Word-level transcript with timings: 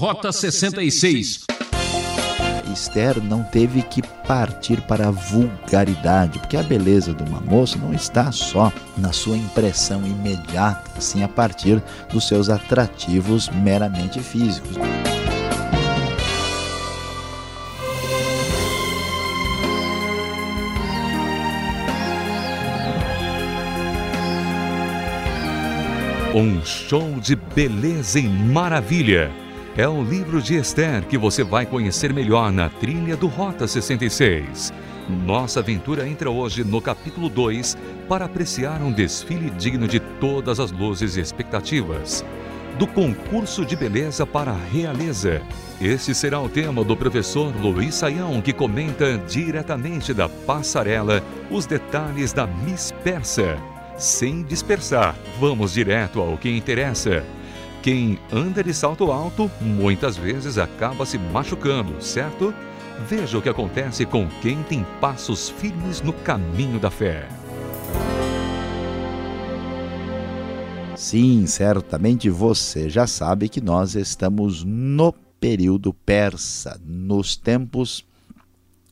Rota 0.00 0.32
66. 0.32 1.44
Esther 2.72 3.22
não 3.22 3.42
teve 3.42 3.82
que 3.82 4.00
partir 4.26 4.80
para 4.80 5.08
a 5.08 5.10
vulgaridade, 5.10 6.38
porque 6.38 6.56
a 6.56 6.62
beleza 6.62 7.12
de 7.12 7.22
uma 7.22 7.38
moça 7.38 7.76
não 7.76 7.92
está 7.92 8.32
só 8.32 8.72
na 8.96 9.12
sua 9.12 9.36
impressão 9.36 10.06
imediata, 10.06 10.90
assim 10.96 11.22
a 11.22 11.28
partir 11.28 11.82
dos 12.10 12.26
seus 12.26 12.48
atrativos 12.48 13.50
meramente 13.50 14.20
físicos. 14.20 14.74
Um 26.34 26.64
show 26.64 27.20
de 27.20 27.36
beleza 27.36 28.18
e 28.18 28.26
maravilha. 28.26 29.30
É 29.80 29.88
o 29.88 30.02
livro 30.02 30.42
de 30.42 30.56
Esther 30.56 31.06
que 31.06 31.16
você 31.16 31.42
vai 31.42 31.64
conhecer 31.64 32.12
melhor 32.12 32.52
na 32.52 32.68
trilha 32.68 33.16
do 33.16 33.26
Rota 33.26 33.66
66. 33.66 34.74
Nossa 35.24 35.60
aventura 35.60 36.06
entra 36.06 36.30
hoje 36.30 36.62
no 36.62 36.82
capítulo 36.82 37.30
2 37.30 37.78
para 38.06 38.26
apreciar 38.26 38.82
um 38.82 38.92
desfile 38.92 39.48
digno 39.48 39.88
de 39.88 39.98
todas 39.98 40.60
as 40.60 40.70
luzes 40.70 41.16
e 41.16 41.20
expectativas. 41.20 42.22
Do 42.78 42.86
concurso 42.86 43.64
de 43.64 43.74
beleza 43.74 44.26
para 44.26 44.50
a 44.50 44.64
realeza. 44.70 45.40
Esse 45.80 46.14
será 46.14 46.38
o 46.38 46.48
tema 46.50 46.84
do 46.84 46.94
professor 46.94 47.50
Luiz 47.56 47.94
Saião, 47.94 48.42
que 48.42 48.52
comenta 48.52 49.16
diretamente 49.16 50.12
da 50.12 50.28
passarela 50.28 51.24
os 51.50 51.64
detalhes 51.64 52.34
da 52.34 52.46
Miss 52.46 52.92
Persa 53.02 53.56
sem 54.00 54.42
dispersar. 54.42 55.14
Vamos 55.38 55.74
direto 55.74 56.20
ao 56.20 56.36
que 56.38 56.50
interessa. 56.50 57.24
Quem 57.82 58.18
anda 58.30 58.62
de 58.62 58.74
salto 58.74 59.10
alto 59.10 59.50
muitas 59.58 60.14
vezes 60.14 60.58
acaba 60.58 61.06
se 61.06 61.16
machucando, 61.16 62.00
certo? 62.02 62.52
Veja 63.08 63.38
o 63.38 63.42
que 63.42 63.48
acontece 63.48 64.04
com 64.04 64.28
quem 64.42 64.62
tem 64.64 64.84
passos 65.00 65.48
firmes 65.48 66.02
no 66.02 66.12
caminho 66.12 66.78
da 66.78 66.90
fé. 66.90 67.26
Sim, 70.94 71.46
certamente 71.46 72.28
você 72.28 72.90
já 72.90 73.06
sabe 73.06 73.48
que 73.48 73.62
nós 73.62 73.94
estamos 73.94 74.62
no 74.62 75.10
período 75.40 75.94
persa, 75.94 76.78
nos 76.84 77.34
tempos 77.34 78.04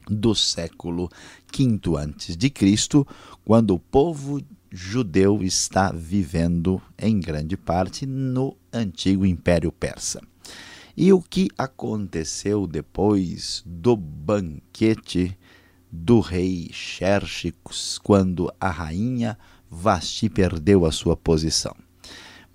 do 0.08 0.34
século 0.34 1.10
V 1.54 1.98
antes 1.98 2.34
de 2.34 2.48
Cristo, 2.48 3.06
quando 3.44 3.74
o 3.74 3.78
povo 3.78 4.40
judeu 4.70 5.42
está 5.42 5.92
vivendo 5.92 6.80
em 6.98 7.20
grande 7.20 7.56
parte 7.56 8.06
no 8.06 8.56
antigo 8.72 9.24
Império 9.26 9.72
Persa. 9.72 10.20
E 10.96 11.12
o 11.12 11.22
que 11.22 11.48
aconteceu 11.56 12.66
depois 12.66 13.62
do 13.64 13.96
banquete 13.96 15.36
do 15.90 16.20
rei 16.20 16.70
Xerxes, 16.72 17.98
quando 18.02 18.52
a 18.60 18.68
rainha 18.68 19.38
Vasti 19.70 20.28
perdeu 20.28 20.84
a 20.84 20.90
sua 20.90 21.16
posição? 21.16 21.74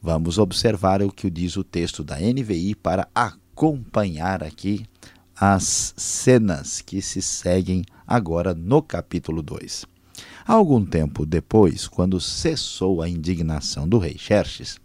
Vamos 0.01 0.37
observar 0.37 1.01
o 1.01 1.09
que 1.09 1.29
diz 1.29 1.55
o 1.55 1.63
texto 1.63 2.03
da 2.03 2.17
NVI 2.19 2.75
para 2.75 3.07
acompanhar 3.15 4.43
aqui 4.43 4.85
as 5.33 5.93
cenas 5.95 6.81
que 6.81 7.01
se 7.01 7.21
seguem 7.21 7.85
agora 8.05 8.53
no 8.53 8.81
capítulo 8.81 9.41
2. 9.41 9.85
Algum 10.45 10.85
tempo 10.85 11.25
depois, 11.25 11.87
quando 11.87 12.19
cessou 12.19 13.01
a 13.01 13.07
indignação 13.07 13.87
do 13.87 13.97
rei 13.97 14.17
Xerxes, 14.17 14.77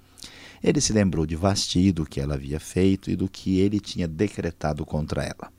ele 0.62 0.80
se 0.80 0.92
lembrou 0.92 1.26
de 1.26 1.36
Vasti, 1.36 1.92
do 1.92 2.04
que 2.04 2.20
ela 2.20 2.34
havia 2.34 2.58
feito 2.58 3.10
e 3.10 3.16
do 3.16 3.28
que 3.28 3.58
ele 3.58 3.80
tinha 3.80 4.08
decretado 4.08 4.84
contra 4.84 5.22
ela. 5.22 5.52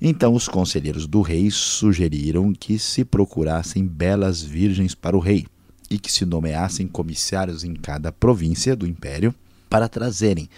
Então 0.00 0.34
os 0.34 0.48
conselheiros 0.48 1.06
do 1.06 1.22
rei 1.22 1.50
sugeriram 1.50 2.52
que 2.52 2.78
se 2.78 3.04
procurassem 3.04 3.86
belas 3.86 4.42
virgens 4.42 4.94
para 4.94 5.16
o 5.16 5.20
rei 5.20 5.46
e 5.90 5.98
que 5.98 6.10
se 6.10 6.24
nomeassem 6.24 6.88
comissários 6.88 7.62
em 7.62 7.74
cada 7.74 8.10
província 8.10 8.74
do 8.74 8.86
império 8.86 9.34
para 9.70 9.88
trazerem 9.88 10.48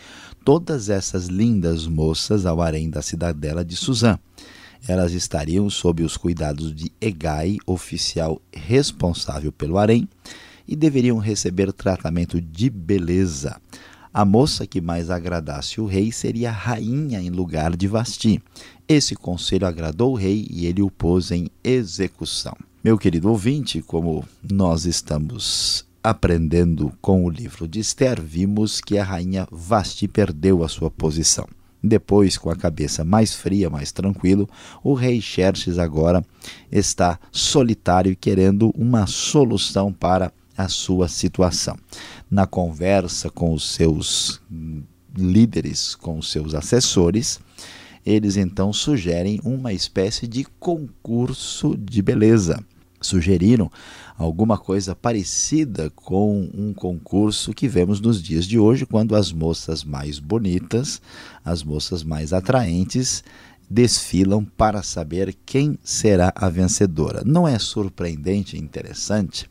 todas 0.45 0.89
essas 0.89 1.27
lindas 1.27 1.87
moças 1.87 2.47
ao 2.47 2.63
harém 2.63 2.89
da 2.89 3.03
cidadela 3.03 3.65
de 3.65 3.77
Suzã 3.77 4.19
elas 4.87 5.13
estariam 5.13 5.71
sob 5.71 6.03
os 6.03 6.17
cuidados 6.17 6.75
de 6.75 6.93
Egai, 7.01 7.57
oficial 7.67 8.41
responsável 8.53 9.51
pelo 9.51 9.79
harém, 9.79 10.07
e 10.67 10.75
deveriam 10.75 11.19
receber 11.19 11.73
tratamento 11.73 12.41
de 12.41 12.71
beleza. 12.71 13.61
A 14.13 14.25
moça 14.25 14.67
que 14.67 14.81
mais 14.81 15.11
agradasse 15.11 15.81
o 15.81 15.87
rei 15.87 16.13
seria 16.13 16.53
rainha 16.53 17.21
em 17.21 17.31
lugar 17.31 17.77
de 17.77 17.89
Vasti. 17.89 18.41
Esse 18.87 19.17
conselho 19.17 19.67
agradou 19.67 20.13
o 20.13 20.17
rei 20.17 20.47
e 20.51 20.67
ele 20.67 20.83
o 20.83 20.91
pôs 20.91 21.33
em 21.33 21.49
execução. 21.65 22.57
Meu 22.83 22.97
querido 22.97 23.29
ouvinte, 23.29 23.83
como 23.83 24.25
nós 24.53 24.85
estamos 24.85 25.85
aprendendo 26.03 26.93
com 27.01 27.25
o 27.25 27.31
livro 27.31 27.67
de 27.67 27.81
Esther, 27.81 28.23
vimos 28.23 28.81
que 28.81 28.99
a 28.99 29.03
rainha 29.03 29.49
Vasti 29.51 30.07
perdeu 30.07 30.63
a 30.63 30.69
sua 30.69 30.91
posição. 30.91 31.49
Depois, 31.83 32.39
com 32.39 32.51
a 32.51 32.57
cabeça 32.57 33.05
mais 33.05 33.35
fria, 33.35 33.69
mais 33.69 33.91
tranquilo, 33.91 34.49
o 34.83 34.95
rei 34.95 35.21
Xerxes 35.21 35.79
agora 35.79 36.25
está 36.71 37.19
solitário 37.33 38.17
querendo 38.17 38.71
uma 38.77 39.07
solução 39.07 39.93
para 39.93 40.33
a 40.57 40.69
sua 40.69 41.09
situação. 41.09 41.77
Na 42.31 42.47
conversa 42.47 43.31
com 43.31 43.53
os 43.53 43.69
seus 43.69 44.41
líderes, 45.17 45.95
com 45.95 46.19
os 46.19 46.31
seus 46.31 46.55
assessores, 46.55 47.41
eles 48.05 48.37
então 48.37 48.73
sugerem 48.73 49.41
uma 49.45 49.73
espécie 49.73 50.27
de 50.27 50.45
concurso 50.59 51.77
de 51.77 52.03
beleza. 52.03 52.63
Sugeriram 53.01 53.71
alguma 54.17 54.57
coisa 54.57 54.95
parecida 54.95 55.91
com 55.91 56.49
um 56.55 56.73
concurso 56.73 57.53
que 57.53 57.69
vemos 57.69 58.01
nos 58.01 58.23
dias 58.23 58.47
de 58.47 58.59
hoje, 58.59 58.87
quando 58.87 59.15
as 59.15 59.31
moças 59.31 59.85
mais 59.85 60.19
bonitas, 60.19 61.03
as 61.45 61.63
moças 61.63 62.03
mais 62.03 62.33
atraentes, 62.33 63.23
desfilam 63.69 64.45
para 64.45 64.83
saber 64.83 65.37
quem 65.45 65.79
será 65.83 66.33
a 66.35 66.49
vencedora. 66.49 67.23
Não 67.25 67.47
é 67.47 67.59
surpreendente 67.59 68.57
e 68.57 68.61
interessante 68.61 69.47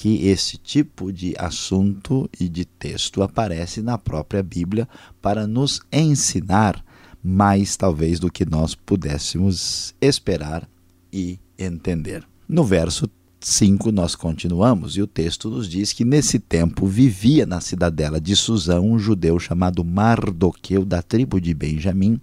que 0.00 0.26
esse 0.28 0.56
tipo 0.56 1.12
de 1.12 1.34
assunto 1.36 2.26
e 2.40 2.48
de 2.48 2.64
texto 2.64 3.22
aparece 3.22 3.82
na 3.82 3.98
própria 3.98 4.42
Bíblia 4.42 4.88
para 5.20 5.46
nos 5.46 5.82
ensinar 5.92 6.82
mais 7.22 7.76
talvez 7.76 8.18
do 8.18 8.32
que 8.32 8.46
nós 8.48 8.74
pudéssemos 8.74 9.94
esperar 10.00 10.66
e 11.12 11.38
entender. 11.58 12.26
No 12.48 12.64
verso 12.64 13.10
5 13.40 13.92
nós 13.92 14.14
continuamos 14.14 14.96
e 14.96 15.02
o 15.02 15.06
texto 15.06 15.50
nos 15.50 15.68
diz 15.68 15.92
que 15.92 16.02
nesse 16.02 16.38
tempo 16.38 16.86
vivia 16.86 17.44
na 17.44 17.60
cidadela 17.60 18.18
de 18.18 18.34
Suzã 18.34 18.80
um 18.80 18.98
judeu 18.98 19.38
chamado 19.38 19.84
Mardoqueu 19.84 20.82
da 20.82 21.02
tribo 21.02 21.38
de 21.38 21.52
Benjamim, 21.52 22.18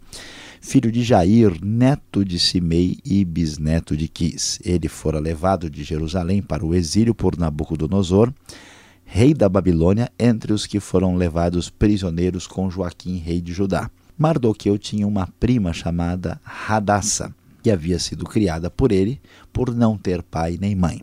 filho 0.62 0.92
de 0.92 1.04
Jair, 1.04 1.58
neto 1.64 2.24
de 2.24 2.40
Simei 2.40 2.98
e 3.06 3.24
bisneto 3.24 3.96
de 3.96 4.08
Quis. 4.08 4.60
Ele 4.64 4.88
fora 4.88 5.20
levado 5.20 5.70
de 5.70 5.84
Jerusalém 5.84 6.42
para 6.42 6.66
o 6.66 6.74
exílio 6.74 7.16
por 7.16 7.38
Nabucodonosor, 7.38 8.34
rei 9.06 9.34
da 9.34 9.48
Babilônia, 9.48 10.12
entre 10.20 10.54
os 10.54 10.66
que 10.66 10.80
foram 10.80 11.16
levados 11.16 11.70
prisioneiros 11.70 12.46
com 12.48 12.70
Joaquim, 12.70 13.18
rei 13.18 13.42
de 13.42 13.54
Judá. 13.54 13.90
Mardoqueu 14.18 14.78
tinha 14.78 15.08
uma 15.08 15.28
prima 15.40 15.74
chamada 15.74 16.40
Radassa 16.44 17.34
que 17.68 17.72
havia 17.72 18.00
sido 18.00 18.24
criada 18.24 18.70
por 18.70 18.94
ele 18.94 19.20
por 19.52 19.76
não 19.76 19.98
ter 19.98 20.24
pai 20.24 20.58
nem 20.60 20.74
mãe. 20.74 21.02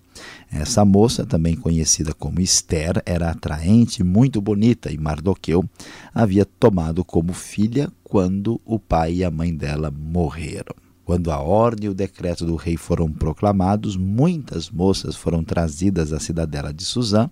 Essa 0.50 0.82
moça, 0.82 1.26
também 1.26 1.54
conhecida 1.54 2.14
como 2.14 2.40
Esther, 2.40 3.02
era 3.04 3.30
atraente 3.30 4.00
e 4.00 4.04
muito 4.04 4.40
bonita 4.40 4.90
e 4.90 4.96
Mardoqueu 4.96 5.62
havia 6.14 6.46
tomado 6.46 7.04
como 7.04 7.34
filha 7.34 7.92
quando 8.02 8.58
o 8.64 8.78
pai 8.78 9.16
e 9.16 9.24
a 9.24 9.30
mãe 9.30 9.54
dela 9.54 9.90
morreram. 9.90 10.74
Quando 11.04 11.30
a 11.30 11.38
ordem 11.38 11.84
e 11.84 11.90
o 11.90 11.94
decreto 11.94 12.46
do 12.46 12.56
rei 12.56 12.78
foram 12.78 13.12
proclamados, 13.12 13.94
muitas 13.94 14.70
moças 14.70 15.14
foram 15.14 15.44
trazidas 15.44 16.14
à 16.14 16.18
cidadela 16.18 16.72
de 16.72 16.82
Suzã 16.82 17.28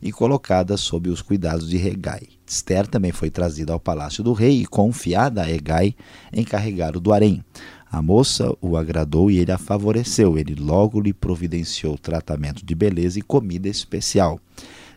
e 0.00 0.10
colocadas 0.10 0.80
sob 0.80 1.10
os 1.10 1.20
cuidados 1.20 1.68
de 1.68 1.76
Regai. 1.76 2.22
Esther 2.46 2.86
também 2.86 3.12
foi 3.12 3.30
trazida 3.30 3.74
ao 3.74 3.78
palácio 3.78 4.24
do 4.24 4.32
rei 4.32 4.62
e 4.62 4.66
confiada 4.66 5.42
a 5.42 5.50
Egai 5.50 5.94
encarregado 6.32 6.98
do 6.98 7.12
harém. 7.12 7.44
A 7.90 8.00
moça 8.00 8.54
o 8.60 8.76
agradou 8.76 9.30
e 9.30 9.38
ele 9.38 9.50
a 9.50 9.58
favoreceu. 9.58 10.38
Ele 10.38 10.54
logo 10.54 11.00
lhe 11.00 11.12
providenciou 11.12 11.98
tratamento 11.98 12.64
de 12.64 12.74
beleza 12.74 13.18
e 13.18 13.22
comida 13.22 13.68
especial. 13.68 14.38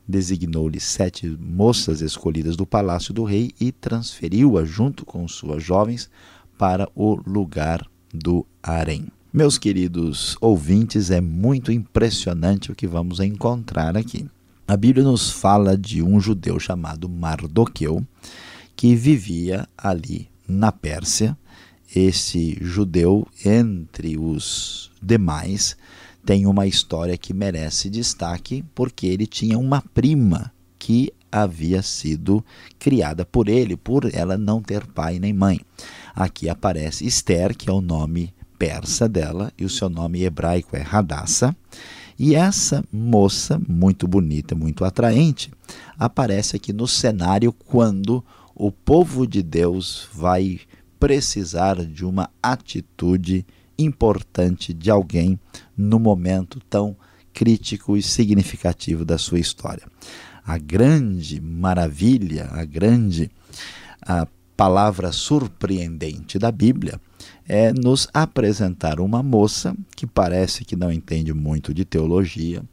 Designou-lhe 0.08 0.80
sete 0.80 1.28
moças 1.28 2.02
escolhidas 2.02 2.56
do 2.56 2.66
palácio 2.66 3.14
do 3.14 3.24
rei 3.24 3.52
e 3.60 3.72
transferiu-a 3.72 4.64
junto 4.64 5.06
com 5.06 5.28
suas 5.28 5.64
jovens 5.64 6.10
para 6.58 6.88
o 6.94 7.16
lugar 7.26 7.84
do 8.14 8.46
harém. 8.62 9.08
Meus 9.34 9.58
queridos 9.58 10.38
ouvintes, 10.40 11.10
é 11.10 11.20
muito 11.20 11.72
impressionante 11.72 12.72
o 12.72 12.76
que 12.76 12.86
vamos 12.86 13.20
encontrar 13.20 13.98
aqui. 13.98 14.28
A 14.68 14.78
Bíblia 14.78 15.04
nos 15.04 15.32
fala 15.32 15.76
de 15.76 16.04
um 16.04 16.20
judeu 16.20 16.60
chamado 16.60 17.10
Mardoqueu 17.10 18.06
que 18.76 18.96
vivia 18.96 19.68
ali 19.78 20.30
na 20.48 20.72
Pérsia. 20.72 21.36
Esse 21.96 22.58
judeu, 22.60 23.28
entre 23.46 24.18
os 24.18 24.92
demais, 25.02 25.78
tem 26.26 26.46
uma 26.46 26.66
história 26.66 27.18
que 27.18 27.34
merece 27.34 27.90
destaque, 27.90 28.64
porque 28.74 29.06
ele 29.06 29.28
tinha 29.28 29.60
uma 29.60 29.82
prima 29.82 30.52
que 30.80 31.14
havia 31.32 31.82
sido 31.82 32.44
criada 32.80 33.26
por 33.26 33.48
ele, 33.48 33.76
por 33.76 34.10
ela 34.14 34.38
não 34.38 34.62
ter 34.62 34.86
pai 34.88 35.20
nem 35.20 35.34
mãe. 35.34 35.60
Aqui 36.16 36.50
aparece 36.50 37.06
Esther, 37.06 37.56
que 37.56 37.70
é 37.70 37.74
o 37.74 37.82
nome 37.82 38.34
persa 38.58 39.10
dela, 39.10 39.52
e 39.58 39.66
o 39.66 39.70
seu 39.70 39.90
nome 39.90 40.24
hebraico 40.24 40.76
é 40.76 40.82
Radassa. 40.82 41.56
E 42.18 42.36
essa 42.36 42.84
moça, 42.92 43.60
muito 43.68 44.08
bonita, 44.08 44.56
muito 44.56 44.86
atraente, 44.86 45.52
aparece 45.98 46.56
aqui 46.56 46.72
no 46.72 46.88
cenário 46.88 47.52
quando 47.52 48.24
o 48.56 48.72
povo 48.72 49.28
de 49.28 49.42
Deus 49.42 50.08
vai 50.14 50.60
precisar 51.04 51.86
de 51.86 52.06
uma 52.06 52.30
atitude 52.42 53.46
importante 53.78 54.74
de 54.74 54.90
alguém 54.90 55.38
no 55.76 56.00
momento 56.00 56.62
tão 56.70 56.96
crítico 57.34 57.98
e 57.98 58.02
significativo 58.02 59.04
da 59.04 59.18
sua 59.18 59.38
história. 59.38 59.84
A 60.46 60.58
grande 60.58 61.42
maravilha, 61.42 62.48
a 62.54 62.64
grande 62.64 63.30
a 64.02 64.26
palavra 64.56 65.12
surpreendente 65.12 66.40
da 66.40 66.50
Bíblia 66.50 66.98
é 67.46 67.74
nos 67.74 68.08
apresentar 68.14 69.02
uma 69.02 69.22
moça 69.22 69.76
que 69.98 70.08
parece 70.08 70.64
que 70.64 70.78
não 70.78 70.90
entende 70.90 71.34
muito 71.34 71.74
de 71.74 71.84
teologia, 71.84 72.64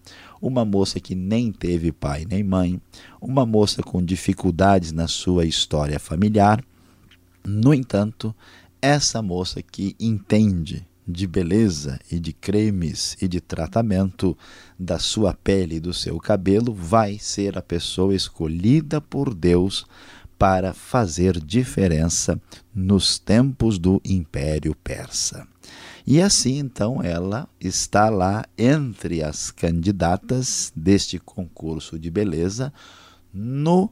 uma 0.40 0.64
moça 0.64 1.00
que 1.00 1.16
nem 1.16 1.50
teve 1.50 1.90
pai 1.90 2.24
nem 2.30 2.44
mãe, 2.44 2.80
uma 3.20 3.44
moça 3.44 3.82
com 3.82 4.00
dificuldades 4.00 4.92
na 4.92 5.08
sua 5.08 5.44
história 5.44 5.98
familiar. 5.98 6.62
No 7.44 7.72
entanto, 7.72 8.34
essa 8.80 9.20
moça 9.20 9.62
que 9.62 9.96
entende 9.98 10.86
de 11.06 11.26
beleza 11.26 11.98
e 12.10 12.20
de 12.20 12.32
cremes 12.32 13.16
e 13.20 13.26
de 13.26 13.40
tratamento 13.40 14.36
da 14.78 14.98
sua 14.98 15.34
pele 15.34 15.76
e 15.76 15.80
do 15.80 15.92
seu 15.92 16.18
cabelo 16.18 16.72
vai 16.72 17.18
ser 17.18 17.58
a 17.58 17.62
pessoa 17.62 18.14
escolhida 18.14 19.00
por 19.00 19.34
Deus 19.34 19.84
para 20.38 20.72
fazer 20.72 21.38
diferença 21.38 22.40
nos 22.74 23.18
tempos 23.18 23.78
do 23.78 24.00
Império 24.04 24.74
Persa. 24.74 25.46
E 26.06 26.20
assim, 26.20 26.58
então, 26.58 27.02
ela 27.02 27.46
está 27.60 28.08
lá 28.08 28.46
entre 28.56 29.22
as 29.22 29.50
candidatas 29.50 30.72
deste 30.74 31.18
concurso 31.18 31.98
de 31.98 32.10
beleza 32.10 32.72
no 33.32 33.90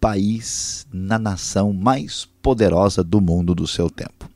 país, 0.00 0.86
na 0.92 1.18
nação 1.18 1.72
mais 1.72 2.28
poderosa 2.40 3.02
do 3.02 3.20
mundo 3.20 3.54
do 3.54 3.66
seu 3.66 3.90
tempo. 3.90 4.30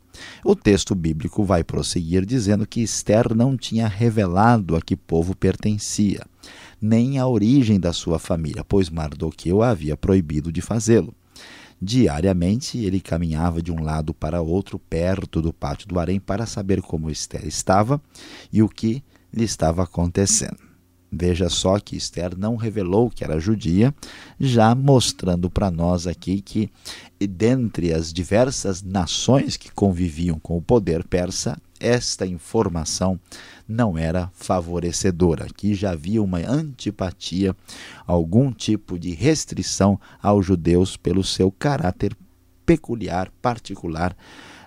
O 0.45 0.55
texto 0.55 0.95
bíblico 0.95 1.45
vai 1.45 1.65
prosseguir 1.65 2.27
dizendo 2.27 2.67
que 2.67 2.83
Esther 2.83 3.35
não 3.35 3.57
tinha 3.57 3.87
revelado 3.89 4.77
a 4.77 4.83
que 4.83 4.97
povo 4.97 5.35
pertencia, 5.35 6.25
nem 6.81 7.19
a 7.19 7.27
origem 7.27 7.79
da 7.79 7.93
sua 7.93 8.19
família, 8.19 8.65
pois 8.65 8.91
Mardoqueu 8.91 9.63
a 9.63 9.71
havia 9.71 9.97
proibido 9.97 10.53
de 10.53 10.61
fazê-lo. 10.61 11.15
Diariamente 11.81 12.77
ele 12.79 13.01
caminhava 13.01 13.63
de 13.63 13.73
um 13.73 13.83
lado 13.83 14.13
para 14.13 14.43
outro, 14.43 14.79
perto 14.79 15.41
do 15.41 15.53
pátio 15.53 15.89
do 15.89 15.99
harém, 15.99 16.21
para 16.21 16.45
saber 16.45 16.83
como 16.83 17.11
Esther 17.11 17.47
estava 17.47 18.01
e 18.53 18.63
o 18.63 18.69
que 18.69 19.03
lhe 19.33 19.45
estava 19.45 19.83
acontecendo. 19.83 20.70
Veja 21.13 21.49
só 21.49 21.79
que 21.81 21.97
Esther 21.97 22.39
não 22.39 22.55
revelou 22.55 23.11
que 23.11 23.25
era 23.25 23.41
judia, 23.41 23.93
já 24.39 24.75
mostrando 24.75 25.51
para 25.51 25.71
nós 25.71 26.07
aqui 26.07 26.41
que, 26.41 26.71
dentre 27.19 27.93
as 27.93 28.13
diversas 28.13 28.81
nações 28.83 29.57
que 29.57 29.73
conviviam 29.73 30.39
com 30.39 30.57
o 30.57 30.63
poder 30.63 31.03
persa, 31.03 31.61
esta 31.81 32.27
informação 32.27 33.19
não 33.67 33.97
era 33.97 34.31
favorecedora, 34.35 35.47
que 35.57 35.75
já 35.75 35.93
havia 35.93 36.23
uma 36.23 36.39
antipatia, 36.39 37.57
algum 38.07 38.53
tipo 38.53 38.99
de 38.99 39.11
restrição 39.13 39.99
aos 40.23 40.47
judeus 40.47 40.97
pelo 40.97 41.25
seu 41.25 41.51
caráter 41.51 42.17
peculiar, 42.65 43.33
particular, 43.43 44.17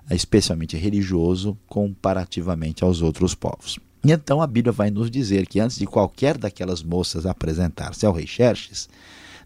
especialmente 0.10 0.76
religioso, 0.76 1.58
comparativamente 1.68 2.84
aos 2.84 3.02
outros 3.02 3.34
povos. 3.36 3.80
E 4.06 4.12
então 4.12 4.42
a 4.42 4.48
Bíblia 4.48 4.74
vai 4.74 4.92
nos 4.92 5.10
dizer 5.10 5.48
que 5.48 5.62
antes 5.62 5.78
de 5.78 5.86
qualquer 5.86 6.38
daquelas 6.38 6.84
moças 6.84 7.26
apresentar-se 7.26 8.06
ao 8.06 8.12
rei 8.12 8.28
Xerxes, 8.28 8.90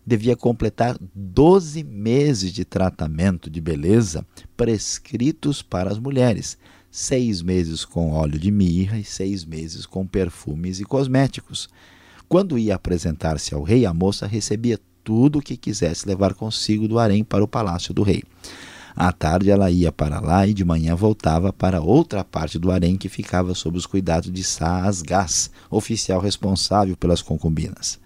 devia 0.04 0.36
completar 0.36 0.98
12 1.14 1.84
meses 1.84 2.52
de 2.52 2.66
tratamento 2.66 3.50
de 3.52 3.62
beleza 3.62 4.26
prescritos 4.56 5.62
para 5.62 5.92
as 5.92 6.00
mulheres, 6.00 6.58
seis 6.90 7.42
meses 7.42 7.86
com 7.86 8.14
óleo 8.14 8.40
de 8.40 8.50
mirra 8.50 8.98
e 8.98 9.04
seis 9.04 9.46
meses 9.46 9.86
com 9.86 10.08
perfumes 10.08 10.80
e 10.80 10.86
cosméticos. 10.86 11.70
Quando 12.28 12.58
ia 12.58 12.76
apresentar-se 12.76 13.54
ao 13.54 13.62
rei, 13.62 13.86
a 13.86 13.94
moça 13.94 14.26
recebia 14.26 14.80
tudo 15.04 15.40
o 15.40 15.42
que 15.42 15.56
quisesse 15.56 16.08
levar 16.08 16.34
consigo 16.34 16.88
do 16.88 16.98
harém 16.98 17.24
para 17.24 17.44
o 17.44 17.48
palácio 17.48 17.94
do 17.94 18.02
rei. 18.02 18.24
À 19.00 19.12
tarde 19.12 19.52
ela 19.52 19.70
ia 19.70 19.92
para 19.92 20.20
lá 20.20 20.48
e 20.48 20.56
de 20.56 20.66
manhã 20.66 20.96
voltava 20.96 21.54
para 21.54 21.80
outra 21.80 22.24
parte 22.24 22.58
do 22.58 22.72
harém 22.72 22.98
que 22.98 23.08
ficava 23.08 23.54
sob 23.54 23.78
os 23.78 23.86
cuidados 23.86 24.32
de 24.32 24.44
Saasgás, 24.44 25.52
oficial 25.70 26.20
responsável 26.20 26.98
pelas 26.98 27.22
concubinas. 27.22 28.00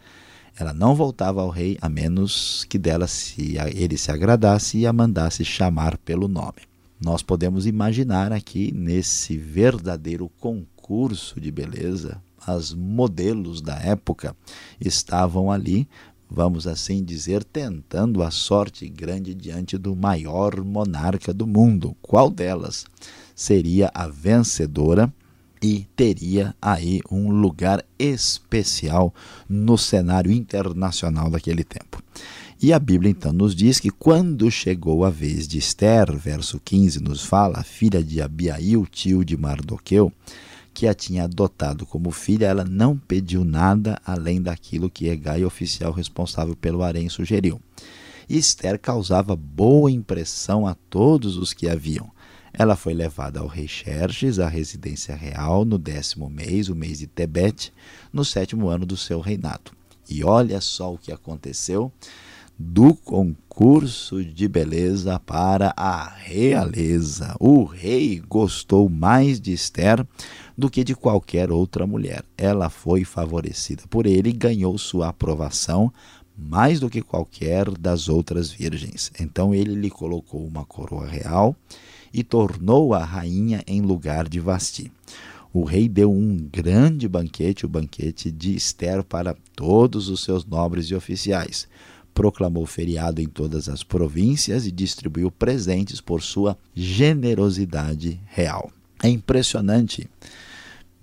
Ela 0.53 0.73
não 0.73 0.93
voltava 0.93 1.41
ao 1.41 1.47
rei 1.47 1.77
a 1.81 1.87
menos 1.87 2.65
que 2.67 2.77
dela 2.77 3.07
se 3.07 3.55
ele 3.73 3.97
se 3.97 4.11
agradasse 4.11 4.79
e 4.79 4.85
a 4.85 4.91
mandasse 4.91 5.45
chamar 5.45 5.97
pelo 5.97 6.27
nome. 6.27 6.63
Nós 6.99 7.23
podemos 7.23 7.65
imaginar 7.65 8.33
aqui 8.33 8.69
nesse 8.73 9.37
verdadeiro 9.37 10.29
concurso 10.41 11.39
de 11.39 11.49
beleza, 11.53 12.21
as 12.45 12.73
modelos 12.73 13.61
da 13.61 13.77
época 13.79 14.35
estavam 14.79 15.51
ali, 15.51 15.87
vamos 16.31 16.65
assim 16.65 17.03
dizer, 17.03 17.43
tentando 17.43 18.23
a 18.23 18.31
sorte 18.31 18.87
grande 18.87 19.35
diante 19.35 19.77
do 19.77 19.93
maior 19.93 20.63
monarca 20.63 21.33
do 21.33 21.45
mundo. 21.45 21.95
Qual 22.01 22.29
delas 22.29 22.85
seria 23.35 23.91
a 23.93 24.07
vencedora? 24.07 25.13
e 25.63 25.85
teria 25.95 26.55
aí 26.59 27.01
um 27.11 27.29
lugar 27.29 27.85
especial 27.99 29.13
no 29.47 29.77
cenário 29.77 30.31
internacional 30.31 31.29
daquele 31.29 31.63
tempo. 31.63 32.01
E 32.59 32.73
a 32.73 32.79
Bíblia 32.79 33.11
então 33.11 33.31
nos 33.31 33.55
diz 33.55 33.79
que 33.79 33.91
quando 33.91 34.49
chegou 34.49 35.05
a 35.05 35.09
vez 35.09 35.47
de 35.47 35.59
Esther, 35.59 36.11
verso 36.15 36.59
15 36.63 36.99
nos 37.01 37.23
fala, 37.23 37.63
filha 37.63 38.03
de 38.03 38.21
Abiail, 38.21 38.87
tio 38.87 39.23
de 39.23 39.37
Mardoqueu, 39.37 40.11
que 40.73 40.87
a 40.87 40.93
tinha 40.93 41.25
adotado 41.25 41.85
como 41.85 42.11
filha, 42.11 42.45
ela 42.45 42.63
não 42.63 42.97
pediu 42.97 43.43
nada 43.43 43.99
além 44.05 44.41
daquilo 44.41 44.89
que 44.89 45.07
Egai, 45.07 45.43
oficial 45.43 45.91
responsável 45.91 46.55
pelo 46.55 46.83
harém, 46.83 47.09
sugeriu. 47.09 47.61
E 48.29 48.37
Esther 48.37 48.79
causava 48.79 49.35
boa 49.35 49.91
impressão 49.91 50.65
a 50.65 50.73
todos 50.73 51.37
os 51.37 51.53
que 51.53 51.67
a 51.67 51.75
viam. 51.75 52.09
Ela 52.53 52.75
foi 52.75 52.93
levada 52.93 53.39
ao 53.39 53.47
rei 53.47 53.67
Xerxes, 53.67 54.39
à 54.39 54.47
residência 54.47 55.15
real, 55.15 55.63
no 55.63 55.77
décimo 55.77 56.29
mês, 56.29 56.69
o 56.69 56.75
mês 56.75 56.99
de 56.99 57.07
Tebete, 57.07 57.73
no 58.11 58.25
sétimo 58.25 58.67
ano 58.67 58.85
do 58.85 58.97
seu 58.97 59.19
reinado. 59.19 59.71
E 60.09 60.23
olha 60.23 60.59
só 60.59 60.93
o 60.93 60.97
que 60.97 61.11
aconteceu 61.11 61.91
do 62.61 62.93
concurso 62.93 64.23
de 64.23 64.47
beleza 64.47 65.19
para 65.19 65.73
a 65.75 66.07
realeza. 66.07 67.35
O 67.39 67.63
rei 67.63 68.21
gostou 68.29 68.87
mais 68.87 69.41
de 69.41 69.51
Esther 69.51 70.05
do 70.61 70.69
que 70.69 70.83
de 70.83 70.95
qualquer 70.95 71.51
outra 71.51 71.85
mulher. 71.87 72.23
Ela 72.37 72.69
foi 72.69 73.03
favorecida 73.03 73.83
por 73.89 74.05
ele 74.05 74.29
e 74.29 74.33
ganhou 74.33 74.77
sua 74.77 75.09
aprovação 75.09 75.91
mais 76.37 76.79
do 76.79 76.89
que 76.89 77.01
qualquer 77.01 77.69
das 77.71 78.07
outras 78.07 78.51
virgens. 78.51 79.11
Então 79.19 79.53
ele 79.53 79.73
lhe 79.73 79.89
colocou 79.89 80.45
uma 80.45 80.63
coroa 80.63 81.07
real 81.07 81.55
e 82.13 82.23
tornou-a 82.23 83.03
rainha 83.03 83.63
em 83.65 83.81
lugar 83.81 84.29
de 84.29 84.39
Vasti. 84.39 84.91
O 85.51 85.63
rei 85.63 85.89
deu 85.89 86.11
um 86.11 86.37
grande 86.37 87.09
banquete, 87.09 87.65
o 87.65 87.69
banquete 87.69 88.31
de 88.31 88.55
Esther, 88.55 89.03
para 89.03 89.35
todos 89.55 90.07
os 90.07 90.23
seus 90.23 90.45
nobres 90.45 90.85
e 90.85 90.95
oficiais 90.95 91.67
proclamou 92.13 92.65
feriado 92.65 93.21
em 93.21 93.25
todas 93.25 93.69
as 93.69 93.83
províncias 93.83 94.67
e 94.67 94.71
distribuiu 94.71 95.31
presentes 95.31 96.01
por 96.01 96.21
sua 96.21 96.57
generosidade 96.75 98.19
real. 98.25 98.69
É 99.03 99.09
impressionante, 99.09 100.07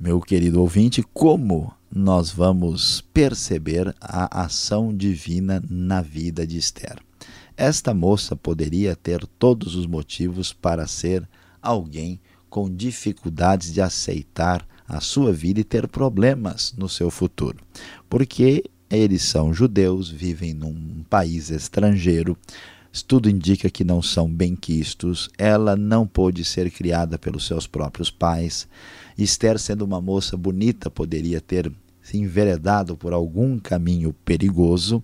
meu 0.01 0.21
querido 0.21 0.61
ouvinte, 0.61 1.03
como 1.03 1.75
nós 1.93 2.31
vamos 2.31 3.01
perceber 3.13 3.93
a 4.01 4.45
ação 4.45 4.97
divina 4.97 5.61
na 5.69 6.01
vida 6.01 6.47
de 6.47 6.57
Esther. 6.57 6.99
Esta 7.57 7.93
moça 7.93 8.37
poderia 8.37 8.95
ter 8.95 9.27
todos 9.27 9.75
os 9.75 9.87
motivos 9.87 10.53
para 10.53 10.87
ser 10.87 11.29
alguém 11.61 12.21
com 12.49 12.73
dificuldades 12.73 13.73
de 13.73 13.81
aceitar 13.81 14.65
a 14.87 15.01
sua 15.01 15.33
vida 15.33 15.61
e 15.61 15.65
ter 15.65 15.89
problemas 15.89 16.73
no 16.79 16.89
seu 16.89 17.11
futuro, 17.11 17.59
porque 18.09 18.65
eles 18.89 19.23
são 19.23 19.53
judeus, 19.53 20.09
vivem 20.09 20.55
num 20.55 21.05
país 21.11 21.51
estrangeiro, 21.51 22.39
tudo 23.03 23.29
indica 23.29 23.71
que 23.71 23.85
não 23.85 24.03
são 24.03 24.29
benquistos. 24.29 25.29
Ela 25.37 25.77
não 25.77 26.07
pôde 26.07 26.45
ser 26.45 26.71
criada 26.71 27.19
pelos 27.19 27.47
seus 27.47 27.67
próprios 27.67 28.11
pais. 28.11 28.67
Esther, 29.19 29.59
sendo 29.59 29.85
uma 29.85 30.01
moça 30.01 30.37
bonita, 30.37 30.89
poderia 30.89 31.41
ter 31.41 31.71
se 32.01 32.17
enveredado 32.17 32.97
por 32.97 33.13
algum 33.13 33.59
caminho 33.59 34.15
perigoso. 34.25 35.03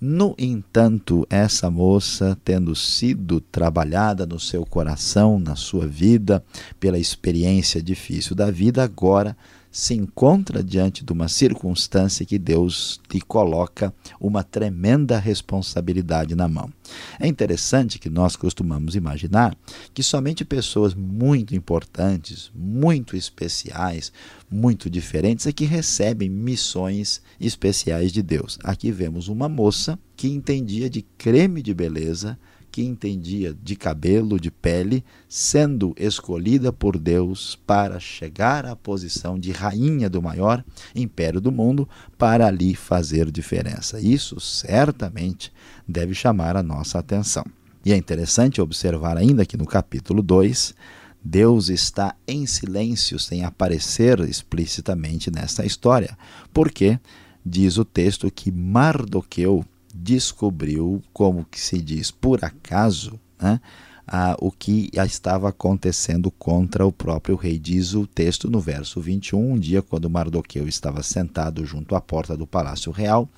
No 0.00 0.34
entanto, 0.38 1.26
essa 1.28 1.70
moça, 1.70 2.36
tendo 2.42 2.74
sido 2.74 3.38
trabalhada 3.38 4.24
no 4.24 4.40
seu 4.40 4.64
coração, 4.64 5.38
na 5.38 5.54
sua 5.54 5.86
vida, 5.86 6.42
pela 6.80 6.98
experiência 6.98 7.82
difícil 7.82 8.34
da 8.34 8.50
vida, 8.50 8.82
agora 8.82 9.36
se 9.70 9.94
encontra 9.94 10.62
diante 10.62 11.04
de 11.04 11.12
uma 11.12 11.28
circunstância 11.28 12.26
que 12.26 12.38
Deus 12.38 13.00
lhe 13.12 13.20
coloca 13.20 13.94
uma 14.20 14.42
tremenda 14.42 15.18
responsabilidade 15.18 16.34
na 16.34 16.48
mão. 16.48 16.70
É 17.18 17.26
interessante 17.26 17.98
que 17.98 18.10
nós 18.10 18.34
costumamos 18.34 18.96
imaginar 18.96 19.56
que 19.94 20.02
somente 20.02 20.44
pessoas 20.44 20.92
muito 20.94 21.54
importantes, 21.54 22.50
muito 22.54 23.16
especiais, 23.16 24.12
muito 24.50 24.90
diferentes 24.90 25.46
é 25.46 25.52
que 25.52 25.64
recebem 25.64 26.28
missões 26.28 27.22
especiais 27.40 28.12
de 28.12 28.22
Deus. 28.22 28.58
Aqui 28.64 28.90
vemos 28.90 29.28
uma 29.28 29.48
moça 29.48 29.98
que 30.16 30.28
entendia 30.28 30.90
de 30.90 31.02
creme 31.16 31.62
de 31.62 31.72
beleza 31.72 32.36
que 32.70 32.82
entendia 32.82 33.54
de 33.62 33.74
cabelo, 33.76 34.38
de 34.38 34.50
pele, 34.50 35.04
sendo 35.28 35.94
escolhida 35.98 36.72
por 36.72 36.98
Deus 36.98 37.58
para 37.66 37.98
chegar 37.98 38.64
à 38.64 38.76
posição 38.76 39.38
de 39.38 39.50
rainha 39.50 40.08
do 40.08 40.22
maior 40.22 40.64
império 40.94 41.40
do 41.40 41.50
mundo, 41.50 41.88
para 42.16 42.46
ali 42.46 42.74
fazer 42.74 43.30
diferença. 43.30 44.00
Isso 44.00 44.38
certamente 44.40 45.52
deve 45.86 46.14
chamar 46.14 46.56
a 46.56 46.62
nossa 46.62 46.98
atenção. 46.98 47.44
E 47.84 47.92
é 47.92 47.96
interessante 47.96 48.60
observar 48.60 49.16
ainda 49.16 49.46
que 49.46 49.56
no 49.56 49.66
capítulo 49.66 50.22
2, 50.22 50.74
Deus 51.22 51.68
está 51.68 52.14
em 52.26 52.46
silêncio, 52.46 53.18
sem 53.18 53.44
aparecer 53.44 54.20
explicitamente 54.20 55.30
nessa 55.30 55.64
história, 55.64 56.16
porque 56.52 56.98
diz 57.44 57.78
o 57.78 57.84
texto 57.84 58.30
que 58.30 58.50
Mardoqueu 58.50 59.64
descobriu, 59.94 61.02
como 61.12 61.44
que 61.44 61.60
se 61.60 61.80
diz, 61.80 62.10
por 62.10 62.44
acaso, 62.44 63.18
né, 63.40 63.60
ah, 64.06 64.36
o 64.40 64.50
que 64.50 64.90
estava 64.92 65.48
acontecendo 65.48 66.30
contra 66.32 66.84
o 66.84 66.90
próprio 66.90 67.36
rei. 67.36 67.58
Diz 67.58 67.94
o 67.94 68.06
texto 68.06 68.50
no 68.50 68.60
verso 68.60 69.00
21, 69.00 69.52
um 69.52 69.58
dia 69.58 69.80
quando 69.80 70.10
Mardoqueu 70.10 70.66
estava 70.66 71.02
sentado 71.02 71.64
junto 71.64 71.94
à 71.94 72.00
porta 72.00 72.36
do 72.36 72.46
palácio 72.46 72.90
real, 72.90 73.28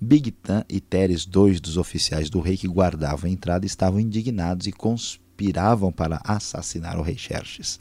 Bigtan 0.00 0.64
e 0.68 0.80
Teres, 0.80 1.24
dois 1.24 1.60
dos 1.60 1.76
oficiais 1.76 2.28
do 2.28 2.40
rei 2.40 2.56
que 2.56 2.68
guardavam 2.68 3.28
a 3.28 3.32
entrada, 3.32 3.64
estavam 3.64 4.00
indignados 4.00 4.66
e 4.66 4.72
conspiravam 4.72 5.92
para 5.92 6.20
assassinar 6.24 6.98
o 6.98 7.02
rei 7.02 7.16
Xerxes. 7.16 7.80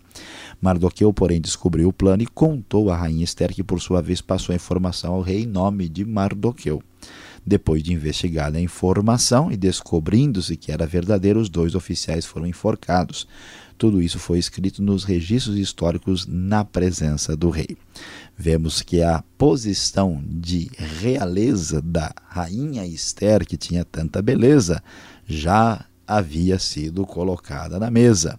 Mardoqueu, 0.62 1.12
porém, 1.12 1.42
descobriu 1.42 1.90
o 1.90 1.94
plano 1.94 2.22
e 2.24 2.28
contou 2.28 2.92
à 2.92 2.98
rainha 2.98 3.24
Esther, 3.24 3.54
que 3.54 3.64
por 3.64 3.82
sua 3.82 4.02
vez 4.02 4.22
passou 4.22 4.54
a 4.54 4.56
informação 4.56 5.14
ao 5.14 5.22
rei 5.22 5.44
em 5.44 5.48
nome 5.48 5.90
de 5.90 6.06
Mardoqueu. 6.06 6.84
Depois 7.48 7.82
de 7.82 7.94
investigar 7.94 8.54
a 8.54 8.60
informação 8.60 9.50
e 9.50 9.56
descobrindo-se 9.56 10.58
que 10.58 10.70
era 10.70 10.86
verdadeiro, 10.86 11.39
os 11.39 11.48
dois 11.48 11.75
oficiais 11.75 12.25
foram 12.25 12.46
enforcados. 12.46 13.25
Tudo 13.77 14.01
isso 14.01 14.20
foi 14.20 14.38
escrito 14.38 14.84
nos 14.84 15.06
registros 15.06 15.58
históricos 15.58 16.27
na 16.27 16.66
presença 16.66 17.38
do 17.38 17.50
rei. 17.50 17.77
Vemos 18.38 18.82
que 18.82 19.01
a 19.01 19.24
posição 19.38 20.22
de 20.27 20.70
realeza 21.00 21.82
da 21.82 22.13
rainha 22.27 22.86
Esther, 22.86 23.46
que 23.46 23.56
tinha 23.56 23.86
tanta 23.86 24.22
beleza, 24.22 24.84
já 25.25 25.86
havia 26.06 26.60
sido 26.60 27.06
colocada 27.06 27.80
na 27.80 27.89
mesa. 27.89 28.38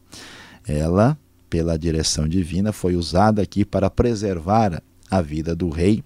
Ela, 0.67 1.17
pela 1.49 1.79
direção 1.79 2.29
divina, 2.29 2.73
foi 2.73 2.95
usada 2.95 3.41
aqui 3.41 3.65
para 3.65 3.88
preservar 3.88 4.83
a 5.11 5.23
vida 5.23 5.57
do 5.57 5.71
rei 5.71 6.05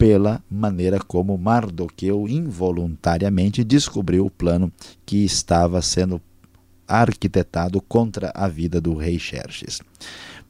pela 0.00 0.42
maneira 0.50 0.98
como 0.98 1.36
Mardoqueu 1.36 2.26
involuntariamente 2.26 3.62
descobriu 3.62 4.24
o 4.24 4.30
plano 4.30 4.72
que 5.04 5.26
estava 5.26 5.82
sendo 5.82 6.18
arquitetado 6.88 7.82
contra 7.82 8.32
a 8.34 8.48
vida 8.48 8.80
do 8.80 8.94
rei 8.94 9.18
Xerxes. 9.18 9.82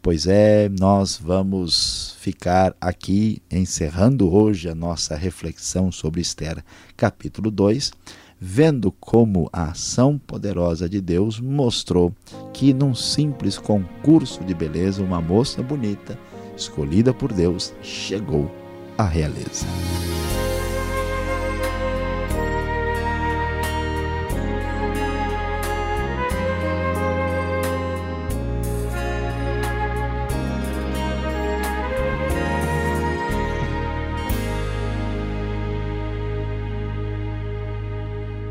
Pois 0.01 0.29
é, 0.29 0.69
nós 0.69 1.21
vamos 1.21 2.17
ficar 2.21 2.77
aqui 2.81 3.43
encerrando 3.51 4.33
hoje 4.33 4.69
a 4.69 4.75
nossa 4.75 5.17
reflexão 5.17 5.91
sobre 5.91 6.21
Esther, 6.21 6.65
capítulo 6.97 7.51
2, 7.51 7.91
vendo 8.39 8.93
como 8.93 9.51
a 9.53 9.71
ação 9.73 10.17
poderosa 10.17 10.89
de 10.89 11.01
Deus 11.01 11.41
mostrou 11.41 12.15
que 12.53 12.73
num 12.73 12.95
simples 12.95 13.59
concurso 13.59 14.45
de 14.45 14.55
beleza, 14.55 15.03
uma 15.03 15.21
moça 15.21 15.61
bonita, 15.61 16.17
escolhida 16.57 17.13
por 17.13 17.33
Deus, 17.33 17.75
chegou 17.83 18.60
a 19.01 19.05
realeza. 19.05 19.67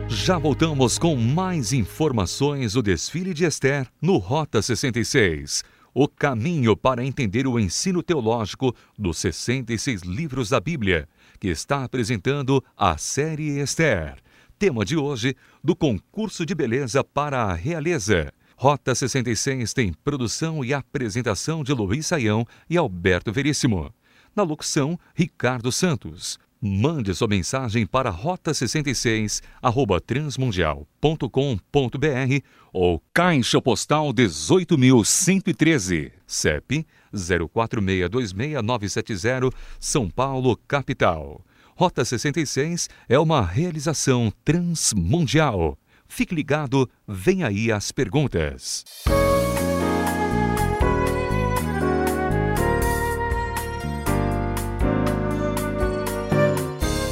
Já 0.07 0.37
voltamos 0.37 0.97
com 0.97 1.15
mais 1.15 1.73
informações 1.73 2.73
do 2.73 2.81
desfile 2.81 3.33
de 3.33 3.45
Esther 3.45 3.87
no 4.01 4.17
Rota 4.17 4.61
66 4.61 5.63
o 6.01 6.07
caminho 6.07 6.77
para 6.77 7.03
entender 7.03 7.45
o 7.45 7.59
ensino 7.59 8.01
teológico 8.01 8.73
dos 8.97 9.17
66 9.17 10.03
livros 10.03 10.47
da 10.47 10.57
Bíblia, 10.57 11.09
que 11.41 11.49
está 11.49 11.83
apresentando 11.83 12.63
a 12.77 12.97
série 12.97 13.59
Esther. 13.59 14.15
Tema 14.57 14.85
de 14.85 14.95
hoje 14.95 15.35
do 15.61 15.75
concurso 15.75 16.45
de 16.45 16.55
beleza 16.55 17.03
para 17.03 17.43
a 17.43 17.53
realeza. 17.53 18.31
Rota 18.55 18.95
66 18.95 19.73
tem 19.73 19.91
produção 19.91 20.63
e 20.63 20.73
apresentação 20.73 21.65
de 21.65 21.73
Luiz 21.73 22.07
Saião 22.07 22.47
e 22.69 22.77
Alberto 22.77 23.33
Veríssimo. 23.33 23.93
Na 24.33 24.43
locução, 24.43 24.97
Ricardo 25.13 25.69
Santos. 25.69 26.39
Mande 26.61 27.15
sua 27.15 27.29
mensagem 27.29 27.85
para 27.85 28.11
rota66 28.11 29.41
arroba 29.61 30.01
transmundial.com.br 30.01 32.43
ou 32.73 33.01
Caixa 33.13 33.61
Postal 33.61 34.13
18.113, 34.13 36.11
CEP 36.27 36.85
04626970, 37.13 39.53
São 39.79 40.09
Paulo, 40.09 40.57
capital. 40.67 41.45
Rota 41.77 42.03
66 42.03 42.89
é 43.07 43.17
uma 43.17 43.41
realização 43.41 44.29
transmundial. 44.43 45.77
Fique 46.09 46.35
ligado, 46.35 46.89
vem 47.07 47.43
aí 47.43 47.71
as 47.71 47.93
perguntas. 47.93 48.83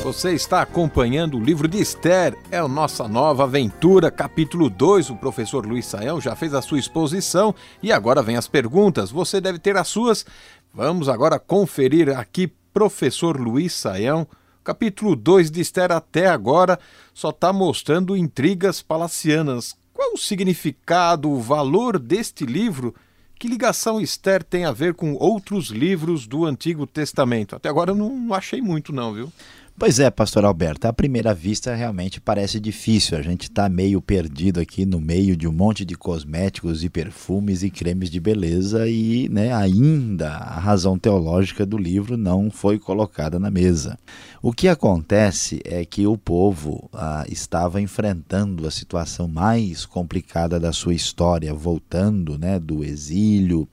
Você 0.07 0.31
está 0.31 0.61
acompanhando 0.61 1.35
o 1.35 1.43
livro 1.43 1.67
de 1.67 1.81
Esther, 1.81 2.33
é 2.49 2.57
a 2.57 2.65
nossa 2.65 3.09
nova 3.09 3.43
aventura, 3.43 4.09
capítulo 4.09 4.69
2. 4.69 5.09
O 5.09 5.17
professor 5.17 5.65
Luiz 5.65 5.85
Saião 5.85 6.21
já 6.21 6.33
fez 6.33 6.53
a 6.53 6.61
sua 6.61 6.79
exposição 6.79 7.53
e 7.83 7.91
agora 7.91 8.23
vem 8.23 8.37
as 8.37 8.47
perguntas. 8.47 9.11
Você 9.11 9.41
deve 9.41 9.59
ter 9.59 9.75
as 9.75 9.89
suas. 9.89 10.25
Vamos 10.73 11.09
agora 11.09 11.37
conferir 11.37 12.17
aqui, 12.17 12.47
professor 12.73 13.37
Luiz 13.37 13.73
Saião. 13.73 14.25
Capítulo 14.63 15.13
2 15.13 15.51
de 15.51 15.59
Esther 15.59 15.91
até 15.91 16.27
agora 16.27 16.79
só 17.13 17.31
está 17.31 17.51
mostrando 17.51 18.15
intrigas 18.15 18.81
palacianas. 18.81 19.75
Qual 19.93 20.13
o 20.13 20.17
significado, 20.17 21.29
o 21.29 21.41
valor 21.41 21.99
deste 21.99 22.45
livro? 22.45 22.95
Que 23.37 23.49
ligação 23.49 23.99
Esther 23.99 24.41
tem 24.41 24.63
a 24.63 24.71
ver 24.71 24.93
com 24.93 25.15
outros 25.15 25.67
livros 25.67 26.25
do 26.25 26.45
Antigo 26.45 26.87
Testamento? 26.87 27.57
Até 27.57 27.67
agora 27.67 27.91
eu 27.91 27.95
não, 27.95 28.33
achei 28.33 28.61
muito, 28.61 28.93
não, 28.93 29.13
viu? 29.13 29.31
Pois 29.79 29.99
é, 29.99 30.09
pastor 30.09 30.43
Alberto, 30.43 30.87
à 30.87 30.91
primeira 30.91 31.35
vista 31.35 31.75
realmente 31.75 32.19
parece 32.19 32.59
difícil. 32.59 33.15
A 33.15 33.21
gente 33.21 33.43
está 33.43 33.69
meio 33.69 34.01
perdido 34.01 34.59
aqui 34.59 34.87
no 34.87 34.99
meio 34.99 35.37
de 35.37 35.47
um 35.47 35.51
monte 35.51 35.85
de 35.85 35.93
cosméticos 35.93 36.83
e 36.83 36.89
perfumes 36.89 37.61
e 37.61 37.69
cremes 37.69 38.09
de 38.09 38.19
beleza 38.19 38.89
e 38.89 39.29
né, 39.29 39.53
ainda 39.53 40.29
a 40.29 40.59
razão 40.59 40.97
teológica 40.97 41.63
do 41.63 41.77
livro 41.77 42.17
não 42.17 42.49
foi 42.49 42.79
colocada 42.79 43.37
na 43.37 43.51
mesa. 43.51 43.99
O 44.41 44.51
que 44.51 44.67
acontece 44.67 45.61
é 45.63 45.85
que 45.85 46.07
o 46.07 46.17
povo 46.17 46.89
ah, 46.91 47.23
estava 47.29 47.79
enfrentando 47.79 48.65
a 48.65 48.71
situação 48.71 49.27
mais 49.27 49.85
complicada 49.85 50.59
da 50.59 50.73
sua 50.73 50.95
história, 50.95 51.53
voltando 51.53 52.35
né, 52.35 52.59
do 52.59 52.83
exílio 52.83 53.69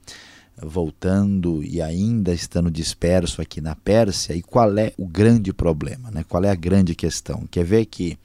voltando 0.65 1.63
e 1.63 1.81
ainda 1.81 2.33
estando 2.33 2.71
disperso 2.71 3.41
aqui 3.41 3.61
na 3.61 3.75
Pérsia, 3.75 4.35
e 4.35 4.43
qual 4.43 4.77
é 4.79 4.93
o 4.97 5.07
grande 5.07 5.53
problema, 5.53 6.11
né? 6.11 6.25
qual 6.29 6.45
é 6.45 6.51
a 6.51 6.55
grande 6.55 6.95
questão? 6.95 7.47
Quer 7.51 7.65
ver 7.65 7.87
que 7.87 8.19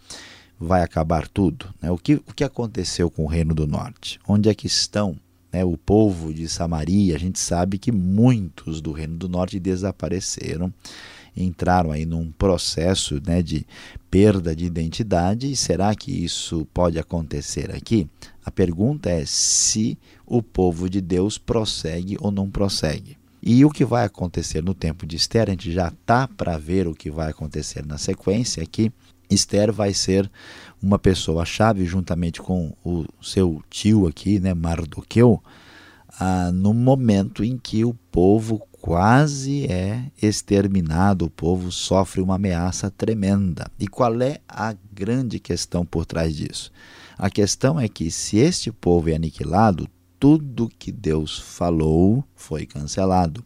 vai 0.60 0.81
acabar 0.81 1.27
tudo? 1.27 1.74
Né? 1.81 1.89
O, 1.89 1.98
que, 1.98 2.15
o 2.15 2.34
que 2.36 2.43
aconteceu 2.43 3.10
com 3.10 3.24
o 3.24 3.27
Reino 3.27 3.53
do 3.53 3.65
Norte? 3.65 4.19
Onde 4.27 4.50
é 4.50 4.53
que 4.53 4.67
estão 4.67 5.15
né, 5.51 5.63
o 5.63 5.77
povo 5.77 6.34
de 6.34 6.48
Samaria? 6.50 7.15
A 7.15 7.19
gente 7.19 7.39
sabe 7.39 7.77
que 7.77 7.91
muitos 7.91 8.81
do 8.81 8.91
Reino 8.91 9.15
do 9.15 9.29
Norte 9.29 9.60
desapareceram, 9.60 10.74
entraram 11.36 11.91
aí 11.91 12.05
num 12.05 12.31
processo 12.31 13.22
né, 13.25 13.41
de 13.41 13.65
perda 14.12 14.55
de 14.55 14.65
identidade. 14.65 15.51
E 15.51 15.55
será 15.55 15.96
que 15.96 16.12
isso 16.12 16.67
pode 16.74 17.00
acontecer 17.00 17.74
aqui? 17.74 18.08
A 18.43 18.51
pergunta 18.51 19.10
é 19.10 19.24
se 19.25 19.98
o 20.29 20.43
povo 20.43 20.89
de 20.89 21.01
Deus 21.01 21.38
prossegue 21.38 22.15
ou 22.21 22.31
não 22.31 22.50
prossegue. 22.50 23.17
E 23.41 23.65
o 23.65 23.69
que 23.69 23.83
vai 23.83 24.05
acontecer 24.05 24.62
no 24.62 24.74
tempo 24.74 25.05
de 25.05 25.15
Esther, 25.15 25.48
a 25.48 25.51
gente 25.51 25.71
já 25.71 25.88
está 25.88 26.27
para 26.27 26.57
ver 26.57 26.88
o 26.88 26.93
que 26.93 27.09
vai 27.09 27.31
acontecer 27.31 27.86
na 27.86 27.98
sequência 27.98 28.62
aqui. 28.62 28.91
Esther 29.29 29.71
vai 29.71 29.93
ser 29.93 30.29
uma 30.81 31.00
pessoa-chave, 31.00 31.86
juntamente 31.86 32.41
com 32.41 32.74
o 32.83 33.05
seu 33.21 33.62
tio 33.69 34.07
aqui, 34.07 34.39
né, 34.39 34.53
Mardoqueu, 34.53 35.41
ah, 36.19 36.51
no 36.51 36.74
momento 36.74 37.43
em 37.43 37.57
que 37.57 37.86
o 37.86 37.93
povo 38.12 38.62
quase 38.81 39.65
é 39.65 40.03
exterminado, 40.21 41.25
o 41.25 41.29
povo 41.29 41.71
sofre 41.71 42.21
uma 42.21 42.36
ameaça 42.36 42.89
tremenda. 42.89 43.69
E 43.79 43.88
qual 43.88 44.21
é 44.21 44.39
a 44.48 44.75
grande 44.91 45.39
questão 45.39 45.86
por 45.86 46.05
trás 46.05 46.36
disso? 46.36 46.71
A 47.17 47.29
questão 47.29 47.79
é 47.79 47.88
que 47.88 48.09
se 48.09 48.38
este 48.38 48.71
povo 48.71 49.09
é 49.09 49.15
aniquilado, 49.15 49.88
tudo 50.19 50.69
que 50.77 50.91
Deus 50.91 51.39
falou 51.39 52.23
foi 52.35 52.65
cancelado 52.65 53.43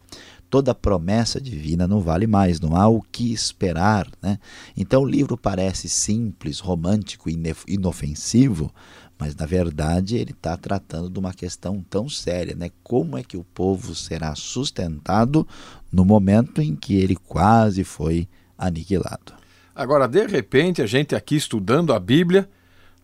toda 0.54 0.72
promessa 0.72 1.40
divina 1.40 1.88
não 1.88 2.00
vale 2.00 2.28
mais, 2.28 2.60
não 2.60 2.76
há 2.76 2.86
o 2.86 3.02
que 3.02 3.32
esperar. 3.32 4.06
Né? 4.22 4.38
Então 4.76 5.02
o 5.02 5.04
livro 5.04 5.36
parece 5.36 5.88
simples, 5.88 6.60
romântico 6.60 7.28
e 7.28 7.36
inofensivo, 7.66 8.72
mas 9.18 9.34
na 9.34 9.46
verdade 9.46 10.16
ele 10.16 10.30
está 10.30 10.56
tratando 10.56 11.10
de 11.10 11.18
uma 11.18 11.34
questão 11.34 11.84
tão 11.90 12.08
séria, 12.08 12.54
né? 12.54 12.70
Como 12.84 13.18
é 13.18 13.24
que 13.24 13.36
o 13.36 13.42
povo 13.42 13.96
será 13.96 14.32
sustentado 14.36 15.44
no 15.90 16.04
momento 16.04 16.62
em 16.62 16.76
que 16.76 16.94
ele 16.94 17.16
quase 17.16 17.82
foi 17.82 18.28
aniquilado? 18.56 19.32
Agora, 19.74 20.06
de 20.06 20.24
repente, 20.24 20.80
a 20.80 20.86
gente 20.86 21.16
aqui 21.16 21.34
estudando 21.34 21.92
a 21.92 21.98
Bíblia, 21.98 22.48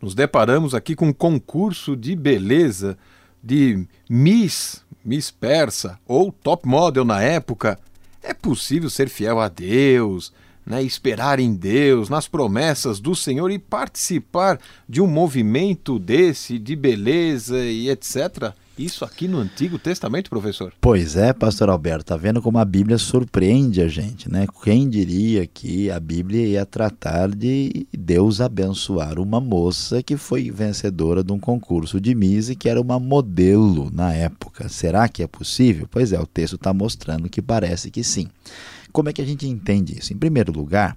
nos 0.00 0.14
deparamos 0.14 0.72
aqui 0.72 0.94
com 0.94 1.08
um 1.08 1.12
concurso 1.12 1.96
de 1.96 2.14
beleza 2.14 2.96
de 3.42 3.86
Miss 4.08 4.82
Miss 5.04 5.30
Persa 5.30 5.98
ou 6.06 6.30
Top 6.30 6.66
Model 6.68 7.04
na 7.04 7.22
época, 7.22 7.78
é 8.22 8.34
possível 8.34 8.90
ser 8.90 9.08
fiel 9.08 9.40
a 9.40 9.48
Deus, 9.48 10.32
né, 10.64 10.82
esperar 10.82 11.40
em 11.40 11.54
Deus, 11.54 12.08
nas 12.08 12.28
promessas 12.28 13.00
do 13.00 13.14
Senhor 13.14 13.50
e 13.50 13.58
participar 13.58 14.60
de 14.88 15.00
um 15.00 15.06
movimento 15.06 15.98
desse 15.98 16.58
de 16.58 16.76
beleza 16.76 17.58
e 17.58 17.88
etc. 17.88 18.52
Isso 18.80 19.04
aqui 19.04 19.28
no 19.28 19.36
Antigo 19.36 19.78
Testamento, 19.78 20.30
professor? 20.30 20.72
Pois 20.80 21.14
é, 21.14 21.34
pastor 21.34 21.68
Alberto, 21.68 22.06
tá 22.06 22.16
vendo 22.16 22.40
como 22.40 22.56
a 22.56 22.64
Bíblia 22.64 22.96
surpreende 22.96 23.82
a 23.82 23.88
gente, 23.88 24.32
né? 24.32 24.46
Quem 24.64 24.88
diria 24.88 25.46
que 25.46 25.90
a 25.90 26.00
Bíblia 26.00 26.46
ia 26.46 26.64
tratar 26.64 27.28
de 27.28 27.86
Deus 27.92 28.40
abençoar 28.40 29.18
uma 29.18 29.38
moça 29.38 30.02
que 30.02 30.16
foi 30.16 30.50
vencedora 30.50 31.22
de 31.22 31.30
um 31.30 31.38
concurso 31.38 32.00
de 32.00 32.14
Miss 32.14 32.48
e 32.48 32.56
que 32.56 32.70
era 32.70 32.80
uma 32.80 32.98
modelo 32.98 33.90
na 33.92 34.14
época. 34.14 34.66
Será 34.70 35.10
que 35.10 35.22
é 35.22 35.26
possível? 35.26 35.86
Pois 35.90 36.14
é, 36.14 36.18
o 36.18 36.26
texto 36.26 36.56
está 36.56 36.72
mostrando 36.72 37.28
que 37.28 37.42
parece 37.42 37.90
que 37.90 38.02
sim. 38.02 38.28
Como 38.90 39.10
é 39.10 39.12
que 39.12 39.20
a 39.20 39.26
gente 39.26 39.46
entende 39.46 39.98
isso? 39.98 40.14
Em 40.14 40.16
primeiro 40.16 40.52
lugar, 40.52 40.96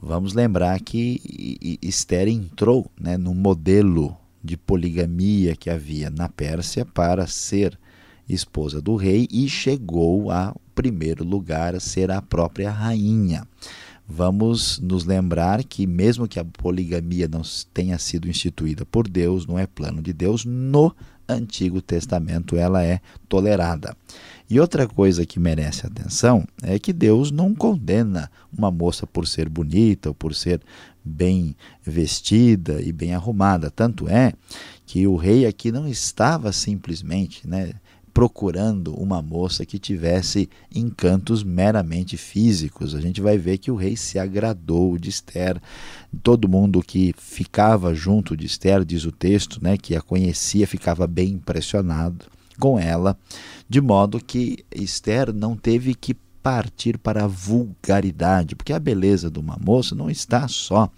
vamos 0.00 0.32
lembrar 0.32 0.80
que 0.80 1.78
Esther 1.82 2.28
entrou 2.28 2.90
né, 2.98 3.18
no 3.18 3.34
modelo 3.34 4.16
de 4.42 4.56
poligamia 4.56 5.54
que 5.54 5.70
havia 5.70 6.10
na 6.10 6.28
Pérsia 6.28 6.84
para 6.84 7.26
ser 7.26 7.78
esposa 8.28 8.80
do 8.80 8.96
rei 8.96 9.28
e 9.30 9.48
chegou 9.48 10.30
ao 10.30 10.60
primeiro 10.74 11.24
lugar 11.24 11.74
a 11.74 11.80
ser 11.80 12.10
a 12.10 12.22
própria 12.22 12.70
rainha. 12.70 13.46
Vamos 14.12 14.80
nos 14.80 15.04
lembrar 15.04 15.62
que, 15.62 15.86
mesmo 15.86 16.26
que 16.26 16.40
a 16.40 16.44
poligamia 16.44 17.28
não 17.28 17.42
tenha 17.72 17.96
sido 17.96 18.28
instituída 18.28 18.84
por 18.84 19.06
Deus, 19.06 19.46
não 19.46 19.56
é 19.56 19.66
plano 19.66 20.02
de 20.02 20.12
Deus, 20.12 20.44
no 20.44 20.94
Antigo 21.32 21.80
Testamento 21.80 22.56
ela 22.56 22.82
é 22.82 23.00
tolerada. 23.28 23.96
E 24.48 24.58
outra 24.58 24.88
coisa 24.88 25.24
que 25.24 25.38
merece 25.38 25.86
atenção 25.86 26.44
é 26.62 26.78
que 26.78 26.92
Deus 26.92 27.30
não 27.30 27.54
condena 27.54 28.30
uma 28.52 28.70
moça 28.70 29.06
por 29.06 29.26
ser 29.28 29.48
bonita 29.48 30.08
ou 30.08 30.14
por 30.14 30.34
ser 30.34 30.60
bem 31.04 31.54
vestida 31.82 32.82
e 32.82 32.92
bem 32.92 33.14
arrumada. 33.14 33.70
Tanto 33.70 34.08
é 34.08 34.32
que 34.84 35.06
o 35.06 35.14
rei 35.14 35.46
aqui 35.46 35.70
não 35.70 35.86
estava 35.86 36.50
simplesmente 36.52 37.46
né, 37.46 37.72
procurando 38.12 38.94
uma 38.94 39.22
moça 39.22 39.64
que 39.64 39.78
tivesse 39.78 40.48
encantos 40.74 41.42
meramente 41.42 42.16
físicos. 42.16 42.94
A 42.94 43.00
gente 43.00 43.20
vai 43.20 43.38
ver 43.38 43.58
que 43.58 43.70
o 43.70 43.76
rei 43.76 43.96
se 43.96 44.18
agradou 44.18 44.98
de 44.98 45.10
Esther. 45.10 45.60
Todo 46.22 46.48
mundo 46.48 46.82
que 46.82 47.14
ficava 47.16 47.94
junto 47.94 48.36
de 48.36 48.46
Esther, 48.46 48.84
diz 48.84 49.04
o 49.04 49.12
texto, 49.12 49.62
né, 49.62 49.76
que 49.76 49.94
a 49.94 50.00
conhecia, 50.00 50.66
ficava 50.66 51.06
bem 51.06 51.30
impressionado 51.30 52.26
com 52.58 52.78
ela, 52.78 53.16
de 53.68 53.80
modo 53.80 54.22
que 54.22 54.64
Esther 54.70 55.32
não 55.32 55.56
teve 55.56 55.94
que 55.94 56.14
partir 56.42 56.98
para 56.98 57.24
a 57.24 57.26
vulgaridade, 57.26 58.54
porque 58.54 58.72
a 58.72 58.78
beleza 58.78 59.30
de 59.30 59.38
uma 59.38 59.58
moça 59.60 59.94
não 59.94 60.10
está 60.10 60.48
só 60.48 60.90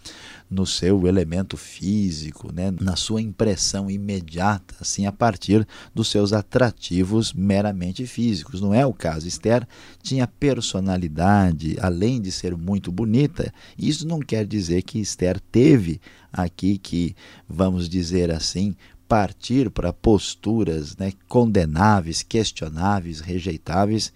no 0.53 0.67
seu 0.67 1.07
elemento 1.07 1.57
físico, 1.57 2.53
né, 2.53 2.73
na 2.81 2.95
sua 2.95 3.23
impressão 3.23 3.91
imediata, 3.91 4.75
assim 4.81 5.07
a 5.07 5.13
partir 5.13 5.67
dos 5.95 6.09
seus 6.09 6.33
atrativos 6.33 7.33
meramente 7.33 8.07
físicos. 8.07 8.61
Não 8.61 8.75
é 8.75 8.85
o 8.85 8.93
caso. 8.93 9.27
Esther 9.27 9.67
tinha 10.03 10.27
personalidade, 10.27 11.77
além 11.81 12.21
de 12.21 12.31
ser 12.31 12.57
muito 12.57 12.93
bonita. 12.93 13.53
Isso 13.79 14.07
não 14.07 14.21
quer 14.21 14.47
dizer 14.47 14.83
que 14.83 15.01
Esther 15.01 15.41
teve 15.41 16.01
aqui 16.33 16.79
que, 16.79 17.17
vamos 17.49 17.89
dizer 17.89 18.31
assim, 18.31 18.77
partir 19.09 19.71
para 19.71 19.93
posturas 19.93 20.97
né, 20.97 21.13
condenáveis, 21.29 22.23
questionáveis, 22.23 23.21
rejeitáveis 23.21 24.13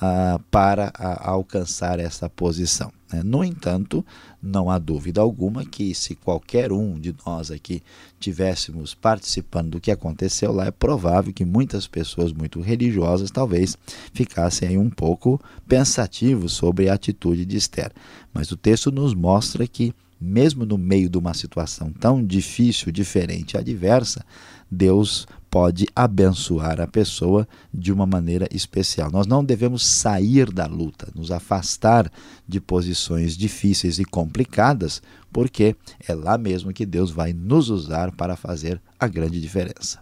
ah, 0.00 0.40
para 0.50 0.92
a, 0.94 1.30
alcançar 1.30 2.00
essa 2.00 2.28
posição. 2.28 2.92
Né? 3.12 3.22
No 3.22 3.44
entanto, 3.44 4.04
não 4.42 4.70
há 4.70 4.78
dúvida 4.78 5.20
alguma 5.20 5.64
que 5.64 5.94
se 5.94 6.14
qualquer 6.14 6.72
um 6.72 6.98
de 6.98 7.14
nós 7.24 7.50
aqui 7.50 7.82
tivéssemos 8.18 8.94
participando 8.94 9.70
do 9.72 9.80
que 9.80 9.90
aconteceu 9.90 10.52
lá, 10.52 10.66
é 10.66 10.70
provável 10.70 11.32
que 11.32 11.44
muitas 11.44 11.86
pessoas 11.86 12.32
muito 12.32 12.60
religiosas 12.60 13.30
talvez 13.30 13.76
ficassem 14.12 14.78
um 14.78 14.90
pouco 14.90 15.40
pensativos 15.66 16.52
sobre 16.52 16.88
a 16.88 16.94
atitude 16.94 17.44
de 17.44 17.56
Esther. 17.56 17.92
Mas 18.32 18.50
o 18.50 18.56
texto 18.56 18.90
nos 18.90 19.14
mostra 19.14 19.66
que 19.66 19.94
mesmo 20.20 20.64
no 20.64 20.78
meio 20.78 21.08
de 21.08 21.18
uma 21.18 21.34
situação 21.34 21.92
tão 21.92 22.24
difícil, 22.24 22.92
diferente, 22.92 23.58
adversa, 23.58 24.24
Deus 24.70 25.26
pode 25.52 25.86
abençoar 25.94 26.80
a 26.80 26.86
pessoa 26.86 27.46
de 27.74 27.92
uma 27.92 28.06
maneira 28.06 28.48
especial. 28.50 29.10
Nós 29.10 29.26
não 29.26 29.44
devemos 29.44 29.84
sair 29.84 30.50
da 30.50 30.64
luta, 30.64 31.08
nos 31.14 31.30
afastar 31.30 32.10
de 32.48 32.58
posições 32.58 33.36
difíceis 33.36 33.98
e 33.98 34.04
complicadas, 34.06 35.02
porque 35.30 35.76
é 36.08 36.14
lá 36.14 36.38
mesmo 36.38 36.72
que 36.72 36.86
Deus 36.86 37.10
vai 37.10 37.34
nos 37.34 37.68
usar 37.68 38.12
para 38.12 38.34
fazer 38.34 38.80
a 38.98 39.06
grande 39.06 39.38
diferença. 39.38 40.00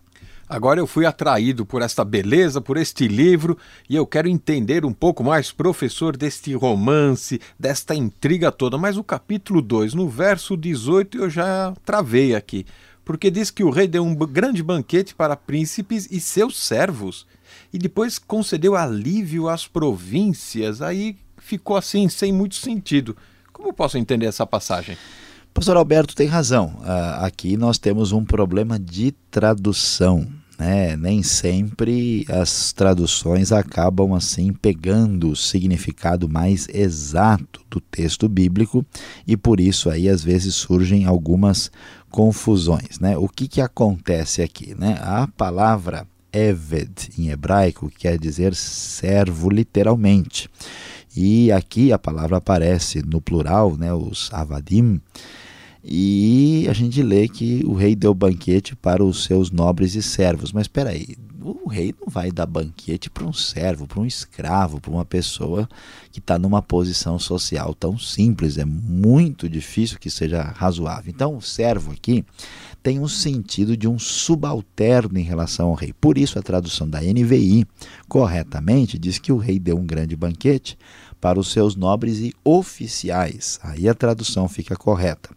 Agora 0.49 0.79
eu 0.79 0.87
fui 0.87 1.05
atraído 1.05 1.67
por 1.67 1.83
esta 1.83 2.05
beleza, 2.05 2.61
por 2.61 2.77
este 2.77 3.09
livro, 3.09 3.59
e 3.89 3.97
eu 3.97 4.07
quero 4.07 4.29
entender 4.29 4.85
um 4.85 4.93
pouco 4.93 5.25
mais, 5.25 5.51
professor, 5.51 6.17
deste 6.17 6.55
romance, 6.55 7.41
desta 7.59 7.93
intriga 7.93 8.53
toda. 8.53 8.79
Mas 8.79 8.97
o 8.97 9.03
capítulo 9.03 9.61
2, 9.61 9.95
no 9.95 10.09
verso 10.09 10.57
18, 10.57 11.19
eu 11.19 11.31
já 11.31 11.73
travei 11.85 12.37
aqui 12.37 12.65
porque 13.11 13.29
diz 13.29 13.51
que 13.51 13.65
o 13.65 13.71
rei 13.71 13.89
deu 13.89 14.05
um 14.05 14.15
grande 14.15 14.63
banquete 14.63 15.17
para 15.17 15.35
príncipes 15.35 16.07
e 16.13 16.21
seus 16.21 16.57
servos, 16.57 17.27
e 17.73 17.77
depois 17.77 18.21
concedeu 18.21 18.77
alívio 18.77 19.49
às 19.49 19.67
províncias. 19.67 20.81
Aí 20.81 21.17
ficou 21.37 21.77
assim, 21.77 22.09
sem 22.09 22.33
muito 22.33 22.55
sentido. 22.55 23.17
Como 23.53 23.73
posso 23.73 23.99
entender 23.99 24.27
essa 24.27 24.47
passagem? 24.47 24.97
Pastor 25.53 25.77
Alberto 25.77 26.15
tem 26.15 26.29
razão. 26.29 26.77
Uh, 26.79 27.25
aqui 27.25 27.57
nós 27.57 27.79
temos 27.79 28.13
um 28.13 28.25
problema 28.25 28.79
de 28.79 29.11
tradução. 29.29 30.29
Né? 30.61 30.95
Nem 30.95 31.23
sempre 31.23 32.27
as 32.29 32.71
traduções 32.75 33.51
acabam 33.51 34.13
assim 34.13 34.53
pegando 34.53 35.31
o 35.31 35.37
significado 35.37 36.29
mais 36.29 36.69
exato 36.69 37.63
do 37.71 37.81
texto 37.81 38.29
bíblico 38.29 38.85
e 39.27 39.39
por 39.39 39.59
isso 39.59 39.89
aí 39.89 40.07
às 40.07 40.23
vezes 40.23 40.55
surgem 40.55 41.07
algumas 41.07 41.73
confusões. 42.11 43.01
Né? 43.01 43.17
O 43.17 43.27
que, 43.27 43.49
que 43.49 43.63
acontece 43.63 44.43
aqui? 44.43 44.75
Né? 44.79 44.99
A 45.01 45.27
palavra 45.29 46.07
Eved 46.31 47.09
em 47.17 47.31
hebraico 47.31 47.91
quer 47.99 48.19
dizer 48.19 48.55
servo 48.55 49.49
literalmente. 49.49 50.47
E 51.17 51.51
aqui 51.51 51.91
a 51.91 51.99
palavra 51.99 52.37
aparece 52.37 53.01
no 53.01 53.19
plural, 53.23 53.79
né, 53.79 53.93
os 53.95 54.29
avadim, 54.31 55.01
E 55.83 56.67
a 56.69 56.73
gente 56.73 57.03
lê 57.03 57.27
que 57.27 57.65
o 57.67 57.75
rei 57.75 57.97
deu 57.97 58.13
banquete 58.15 58.77
para 58.77 59.03
os 59.03 59.25
seus 59.25 59.51
nobres 59.51 59.95
e 59.95 60.03
servos. 60.03 60.53
Mas 60.53 60.63
espera 60.63 60.91
aí, 60.91 61.17
o 61.43 61.69
rei 61.69 61.95
não 61.99 62.09
vai 62.09 62.31
dar 62.31 62.47
banquete 62.47 63.09
para 63.09 63.25
um 63.25 63.33
servo, 63.33 63.87
para 63.87 64.01
um 64.01 64.07
escravo, 64.07 64.81
para 64.81 64.91
uma 64.91 65.05
pessoa 65.05 65.69
que 66.13 66.19
está 66.19 66.39
numa 66.39 66.61
posição 66.61 67.19
social 67.19 67.75
tão 67.75 67.99
simples. 67.99 68.59
É 68.59 68.65
muito 68.65 69.49
difícil 69.49 69.99
que 69.99 70.11
seja 70.11 70.43
razoável. 70.43 71.11
Então, 71.11 71.37
o 71.37 71.41
servo 71.41 71.93
aqui 71.93 72.25
tem 72.83 72.99
um 72.99 73.09
sentido 73.09 73.77
de 73.77 73.87
um 73.87 73.99
subalterno 73.99 75.19
em 75.19 75.23
relação 75.23 75.69
ao 75.69 75.75
rei. 75.75 75.93
Por 75.93 76.17
isso, 76.17 76.39
a 76.39 76.43
tradução 76.43 76.89
da 76.89 77.01
NVI 77.01 77.67
corretamente 78.09 78.99
diz 78.99 79.19
que 79.19 79.33
o 79.33 79.37
rei 79.37 79.59
deu 79.59 79.77
um 79.77 79.87
grande 79.87 80.17
banquete 80.17 80.79
para 81.21 81.39
os 81.39 81.53
seus 81.53 81.77
nobres 81.77 82.19
e 82.19 82.35
oficiais. 82.43 83.61
Aí 83.63 83.89
a 83.89 83.95
tradução 83.95 84.49
fica 84.49 84.75
correta. 84.77 85.31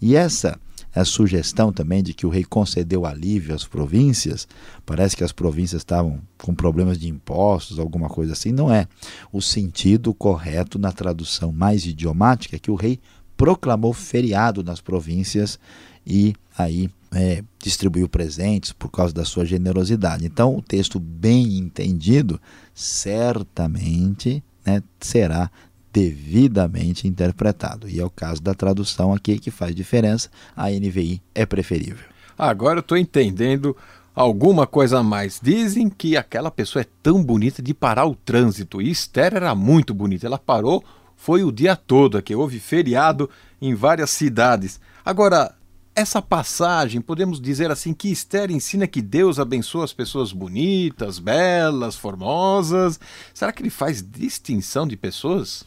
E 0.00 0.14
essa 0.14 0.58
a 0.94 1.04
sugestão 1.04 1.72
também 1.72 2.02
de 2.02 2.12
que 2.12 2.26
o 2.26 2.28
rei 2.28 2.44
concedeu 2.44 3.06
alívio 3.06 3.54
às 3.54 3.64
províncias, 3.64 4.48
parece 4.84 5.16
que 5.16 5.22
as 5.22 5.30
províncias 5.30 5.82
estavam 5.82 6.20
com 6.36 6.52
problemas 6.52 6.98
de 6.98 7.08
impostos, 7.08 7.78
alguma 7.78 8.08
coisa 8.08 8.32
assim, 8.32 8.50
não 8.50 8.72
é. 8.72 8.88
O 9.32 9.40
sentido 9.40 10.12
correto 10.12 10.78
na 10.78 10.90
tradução 10.90 11.52
mais 11.52 11.86
idiomática 11.86 12.56
é 12.56 12.58
que 12.58 12.70
o 12.72 12.74
rei 12.74 12.98
proclamou 13.36 13.92
feriado 13.92 14.62
nas 14.62 14.80
províncias 14.80 15.58
e 16.06 16.34
aí 16.56 16.90
é, 17.12 17.42
distribuiu 17.58 18.08
presentes 18.08 18.72
por 18.72 18.90
causa 18.90 19.12
da 19.12 19.24
sua 19.24 19.44
generosidade. 19.44 20.24
Então, 20.24 20.56
o 20.56 20.62
texto 20.62 20.98
bem 20.98 21.58
entendido 21.58 22.40
certamente 22.74 24.42
né, 24.64 24.82
será 25.00 25.50
devidamente 25.92 27.08
interpretado. 27.08 27.88
E 27.88 27.98
é 27.98 28.04
o 28.04 28.10
caso 28.10 28.40
da 28.40 28.54
tradução 28.54 29.12
aqui 29.12 29.38
que 29.38 29.50
faz 29.50 29.74
diferença, 29.74 30.28
a 30.56 30.70
NVI 30.70 31.20
é 31.34 31.44
preferível. 31.44 32.06
Agora 32.38 32.78
eu 32.78 32.80
estou 32.80 32.96
entendendo 32.96 33.76
alguma 34.14 34.66
coisa 34.66 35.00
a 35.00 35.02
mais. 35.02 35.40
Dizem 35.42 35.88
que 35.90 36.16
aquela 36.16 36.50
pessoa 36.50 36.82
é 36.82 36.86
tão 37.02 37.22
bonita 37.22 37.60
de 37.60 37.74
parar 37.74 38.06
o 38.06 38.14
trânsito. 38.14 38.80
E 38.80 38.90
Esther 38.90 39.34
era 39.34 39.54
muito 39.54 39.92
bonita. 39.92 40.26
Ela 40.26 40.38
parou, 40.38 40.82
foi 41.16 41.42
o 41.42 41.52
dia 41.52 41.74
todo 41.74 42.16
aqui. 42.16 42.34
Houve 42.34 42.58
feriado 42.60 43.28
em 43.60 43.74
várias 43.74 44.10
cidades. 44.10 44.80
Agora, 45.04 45.54
essa 46.00 46.22
passagem, 46.22 47.00
podemos 47.00 47.40
dizer 47.40 47.70
assim, 47.70 47.92
que 47.92 48.10
Esther 48.10 48.50
ensina 48.50 48.86
que 48.86 49.02
Deus 49.02 49.38
abençoa 49.38 49.84
as 49.84 49.92
pessoas 49.92 50.32
bonitas, 50.32 51.18
belas, 51.18 51.94
formosas. 51.94 52.98
Será 53.34 53.52
que 53.52 53.62
ele 53.62 53.70
faz 53.70 54.02
distinção 54.02 54.86
de 54.88 54.96
pessoas? 54.96 55.64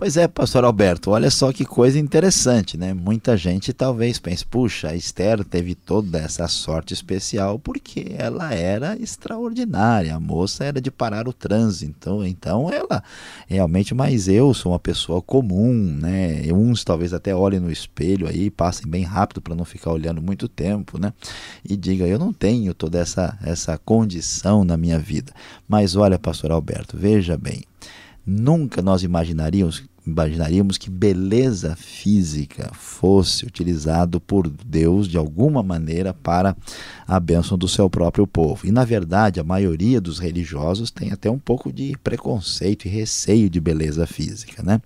Pois 0.00 0.16
é, 0.16 0.26
pastor 0.26 0.64
Alberto, 0.64 1.10
olha 1.10 1.30
só 1.30 1.52
que 1.52 1.62
coisa 1.62 1.98
interessante, 1.98 2.78
né? 2.78 2.94
Muita 2.94 3.36
gente 3.36 3.70
talvez 3.70 4.18
pense, 4.18 4.46
puxa, 4.46 4.88
a 4.88 4.96
Esther 4.96 5.44
teve 5.44 5.74
toda 5.74 6.18
essa 6.18 6.48
sorte 6.48 6.94
especial 6.94 7.58
porque 7.58 8.06
ela 8.16 8.54
era 8.54 8.96
extraordinária, 8.96 10.16
a 10.16 10.18
moça 10.18 10.64
era 10.64 10.80
de 10.80 10.90
parar 10.90 11.28
o 11.28 11.34
trânsito, 11.34 11.90
então, 11.90 12.26
então 12.26 12.72
ela 12.72 13.04
realmente, 13.46 13.94
mas 13.94 14.26
eu 14.26 14.54
sou 14.54 14.72
uma 14.72 14.78
pessoa 14.78 15.20
comum, 15.20 15.74
né? 16.00 16.44
Uns 16.50 16.82
talvez 16.82 17.12
até 17.12 17.34
olhem 17.34 17.60
no 17.60 17.70
espelho 17.70 18.26
aí, 18.26 18.50
passem 18.50 18.88
bem 18.88 19.02
rápido 19.02 19.42
para 19.42 19.54
não 19.54 19.66
ficar 19.66 19.92
olhando 19.92 20.22
muito 20.22 20.48
tempo, 20.48 20.98
né? 20.98 21.12
E 21.62 21.76
diga, 21.76 22.06
eu 22.06 22.18
não 22.18 22.32
tenho 22.32 22.72
toda 22.72 22.98
essa, 22.98 23.38
essa 23.42 23.76
condição 23.76 24.64
na 24.64 24.78
minha 24.78 24.98
vida. 24.98 25.30
Mas 25.68 25.94
olha, 25.94 26.18
pastor 26.18 26.52
Alberto, 26.52 26.96
veja 26.96 27.36
bem, 27.36 27.64
Nunca 28.26 28.82
nós 28.82 29.02
imaginaríamos, 29.02 29.82
imaginaríamos 30.10 30.76
que 30.76 30.90
beleza 30.90 31.76
física 31.76 32.70
fosse 32.74 33.46
utilizado 33.46 34.20
por 34.20 34.48
Deus 34.48 35.08
de 35.08 35.16
alguma 35.16 35.62
maneira 35.62 36.12
para 36.12 36.56
a 37.06 37.18
bênção 37.18 37.56
do 37.56 37.68
seu 37.68 37.88
próprio 37.88 38.26
povo. 38.26 38.66
E 38.66 38.72
na 38.72 38.84
verdade, 38.84 39.40
a 39.40 39.44
maioria 39.44 40.00
dos 40.00 40.18
religiosos 40.18 40.90
tem 40.90 41.12
até 41.12 41.30
um 41.30 41.38
pouco 41.38 41.72
de 41.72 41.96
preconceito 42.02 42.86
e 42.86 42.88
receio 42.88 43.48
de 43.48 43.60
beleza 43.60 44.06
física, 44.06 44.62
né? 44.62 44.80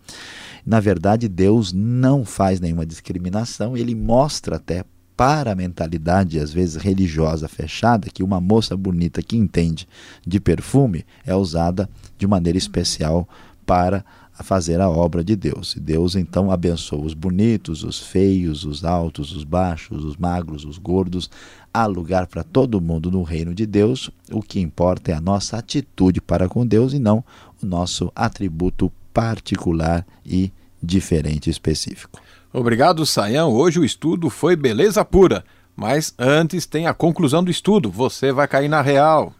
Na 0.64 0.80
verdade, 0.80 1.28
Deus 1.28 1.72
não 1.72 2.24
faz 2.24 2.60
nenhuma 2.60 2.86
discriminação, 2.86 3.76
ele 3.76 3.94
mostra 3.94 4.56
até 4.56 4.84
para 5.16 5.52
a 5.52 5.54
mentalidade, 5.54 6.40
às 6.40 6.52
vezes 6.52 6.76
religiosa 6.76 7.46
fechada, 7.46 8.08
que 8.12 8.22
uma 8.22 8.40
moça 8.40 8.76
bonita 8.76 9.22
que 9.22 9.36
entende 9.36 9.86
de 10.26 10.40
perfume 10.40 11.04
é 11.24 11.34
usada 11.34 11.88
de 12.18 12.26
maneira 12.26 12.58
especial 12.58 13.28
para 13.64 14.04
fazer 14.42 14.80
a 14.80 14.88
obra 14.88 15.22
de 15.22 15.36
Deus. 15.36 15.76
E 15.76 15.80
Deus 15.80 16.16
então 16.16 16.50
abençoa 16.50 17.04
os 17.04 17.14
bonitos, 17.14 17.84
os 17.84 18.00
feios, 18.00 18.64
os 18.64 18.84
altos, 18.84 19.32
os 19.32 19.44
baixos, 19.44 20.04
os 20.04 20.16
magros, 20.16 20.64
os 20.64 20.78
gordos. 20.78 21.30
Há 21.72 21.86
lugar 21.86 22.26
para 22.26 22.42
todo 22.42 22.80
mundo 22.80 23.10
no 23.10 23.22
reino 23.22 23.54
de 23.54 23.66
Deus. 23.66 24.10
O 24.32 24.42
que 24.42 24.60
importa 24.60 25.12
é 25.12 25.14
a 25.14 25.20
nossa 25.20 25.56
atitude 25.56 26.20
para 26.20 26.48
com 26.48 26.66
Deus 26.66 26.92
e 26.92 26.98
não 26.98 27.22
o 27.62 27.66
nosso 27.66 28.10
atributo 28.14 28.92
particular 29.12 30.04
e 30.26 30.52
diferente 30.82 31.48
específico. 31.48 32.20
Obrigado, 32.52 33.04
Saião. 33.06 33.52
Hoje 33.52 33.78
o 33.78 33.84
estudo 33.84 34.30
foi 34.30 34.56
beleza 34.56 35.04
pura. 35.04 35.44
Mas 35.76 36.14
antes 36.16 36.66
tem 36.66 36.86
a 36.86 36.94
conclusão 36.94 37.42
do 37.42 37.50
estudo. 37.50 37.90
Você 37.90 38.32
vai 38.32 38.46
cair 38.46 38.68
na 38.68 38.80
real. 38.80 39.32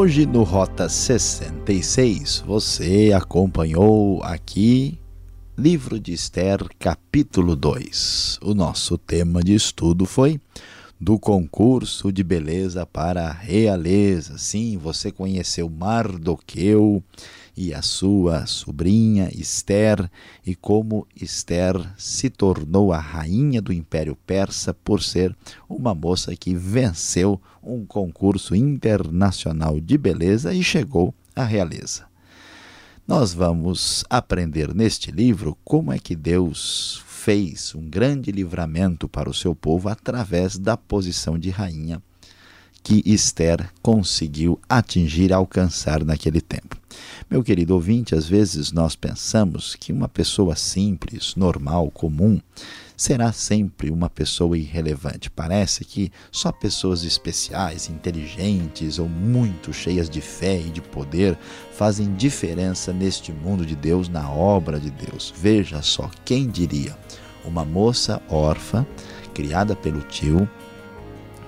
Hoje 0.00 0.24
no 0.24 0.44
Rota 0.44 0.88
66 0.88 2.42
você 2.46 3.12
acompanhou 3.14 4.22
aqui 4.22 4.98
Livro 5.58 6.00
de 6.00 6.14
Esther, 6.14 6.66
capítulo 6.78 7.54
2. 7.54 8.38
O 8.42 8.54
nosso 8.54 8.96
tema 8.96 9.42
de 9.42 9.54
estudo 9.54 10.06
foi 10.06 10.40
do 10.98 11.18
concurso 11.18 12.10
de 12.10 12.24
beleza 12.24 12.86
para 12.86 13.26
a 13.26 13.32
realeza. 13.32 14.38
Sim, 14.38 14.78
você 14.78 15.12
conheceu 15.12 15.68
Mardoqueu 15.68 17.04
e 17.56 17.74
a 17.74 17.82
sua 17.82 18.46
sobrinha 18.46 19.30
Esther 19.34 20.10
e 20.46 20.54
como 20.54 21.06
Esther 21.14 21.76
se 21.96 22.30
tornou 22.30 22.92
a 22.92 22.98
rainha 22.98 23.60
do 23.60 23.72
Império 23.72 24.16
Persa 24.26 24.72
por 24.72 25.02
ser 25.02 25.36
uma 25.68 25.94
moça 25.94 26.34
que 26.36 26.54
venceu 26.54 27.40
um 27.62 27.84
concurso 27.84 28.54
internacional 28.54 29.80
de 29.80 29.98
beleza 29.98 30.54
e 30.54 30.62
chegou 30.62 31.14
à 31.34 31.44
realeza. 31.44 32.06
Nós 33.06 33.34
vamos 33.34 34.04
aprender 34.08 34.74
neste 34.74 35.10
livro 35.10 35.56
como 35.64 35.92
é 35.92 35.98
que 35.98 36.14
Deus 36.14 37.02
fez 37.06 37.74
um 37.74 37.88
grande 37.88 38.30
livramento 38.30 39.08
para 39.08 39.28
o 39.28 39.34
seu 39.34 39.54
povo 39.54 39.88
através 39.88 40.56
da 40.56 40.76
posição 40.76 41.38
de 41.38 41.50
rainha 41.50 42.00
que 42.82 43.02
Esther 43.04 43.70
conseguiu 43.82 44.58
atingir, 44.68 45.32
alcançar 45.32 46.04
naquele 46.04 46.40
tempo. 46.40 46.76
Meu 47.30 47.42
querido 47.44 47.74
ouvinte, 47.74 48.14
às 48.14 48.26
vezes 48.26 48.72
nós 48.72 48.96
pensamos 48.96 49.76
que 49.76 49.92
uma 49.92 50.08
pessoa 50.08 50.56
simples, 50.56 51.34
normal, 51.36 51.90
comum, 51.90 52.40
será 52.96 53.32
sempre 53.32 53.90
uma 53.90 54.10
pessoa 54.10 54.58
irrelevante. 54.58 55.30
Parece 55.30 55.84
que 55.84 56.12
só 56.30 56.52
pessoas 56.52 57.02
especiais, 57.02 57.88
inteligentes 57.88 58.98
ou 58.98 59.08
muito 59.08 59.72
cheias 59.72 60.10
de 60.10 60.20
fé 60.20 60.60
e 60.60 60.70
de 60.70 60.82
poder 60.82 61.38
fazem 61.72 62.14
diferença 62.14 62.92
neste 62.92 63.32
mundo 63.32 63.64
de 63.64 63.74
Deus, 63.74 64.08
na 64.08 64.30
obra 64.30 64.78
de 64.78 64.90
Deus. 64.90 65.32
Veja 65.34 65.80
só, 65.80 66.10
quem 66.24 66.48
diria? 66.48 66.94
Uma 67.42 67.64
moça 67.64 68.20
órfã, 68.28 68.86
criada 69.32 69.74
pelo 69.74 70.02
tio, 70.02 70.46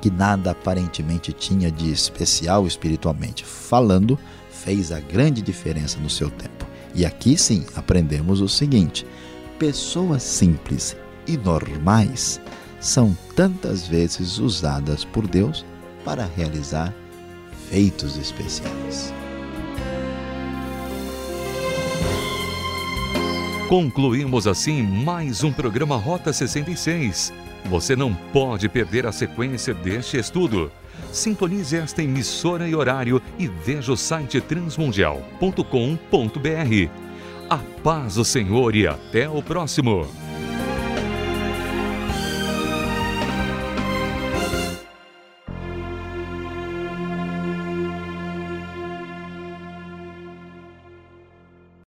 que 0.02 0.10
nada 0.10 0.50
aparentemente 0.50 1.32
tinha 1.32 1.70
de 1.70 1.92
especial 1.92 2.66
espiritualmente 2.66 3.44
falando, 3.44 4.18
fez 4.50 4.90
a 4.90 4.98
grande 4.98 5.40
diferença 5.40 5.98
no 6.00 6.10
seu 6.10 6.28
tempo. 6.28 6.66
E 6.92 7.06
aqui 7.06 7.38
sim 7.38 7.64
aprendemos 7.76 8.40
o 8.40 8.48
seguinte: 8.48 9.06
pessoas 9.60 10.24
simples 10.24 10.96
e 11.24 11.36
normais 11.36 12.40
são 12.80 13.16
tantas 13.36 13.86
vezes 13.86 14.38
usadas 14.38 15.04
por 15.04 15.28
Deus 15.28 15.64
para 16.04 16.28
realizar 16.36 16.92
feitos 17.70 18.16
especiais. 18.16 19.14
Concluímos 23.68 24.48
assim 24.48 24.82
mais 24.82 25.44
um 25.44 25.52
programa 25.52 25.96
Rota 25.96 26.32
66. 26.32 27.32
Você 27.66 27.96
não 27.96 28.14
pode 28.14 28.68
perder 28.68 29.06
a 29.06 29.12
sequência 29.12 29.72
deste 29.72 30.18
estudo. 30.18 30.70
Sintonize 31.12 31.76
esta 31.76 32.02
emissora 32.02 32.68
e 32.68 32.74
horário 32.74 33.22
e 33.38 33.46
veja 33.46 33.92
o 33.92 33.96
site 33.96 34.40
transmundial.com.br. 34.40 36.90
A 37.48 37.58
paz 37.82 38.14
do 38.14 38.24
Senhor 38.24 38.74
e 38.74 38.86
até 38.86 39.28
o 39.28 39.42
próximo. 39.42 40.06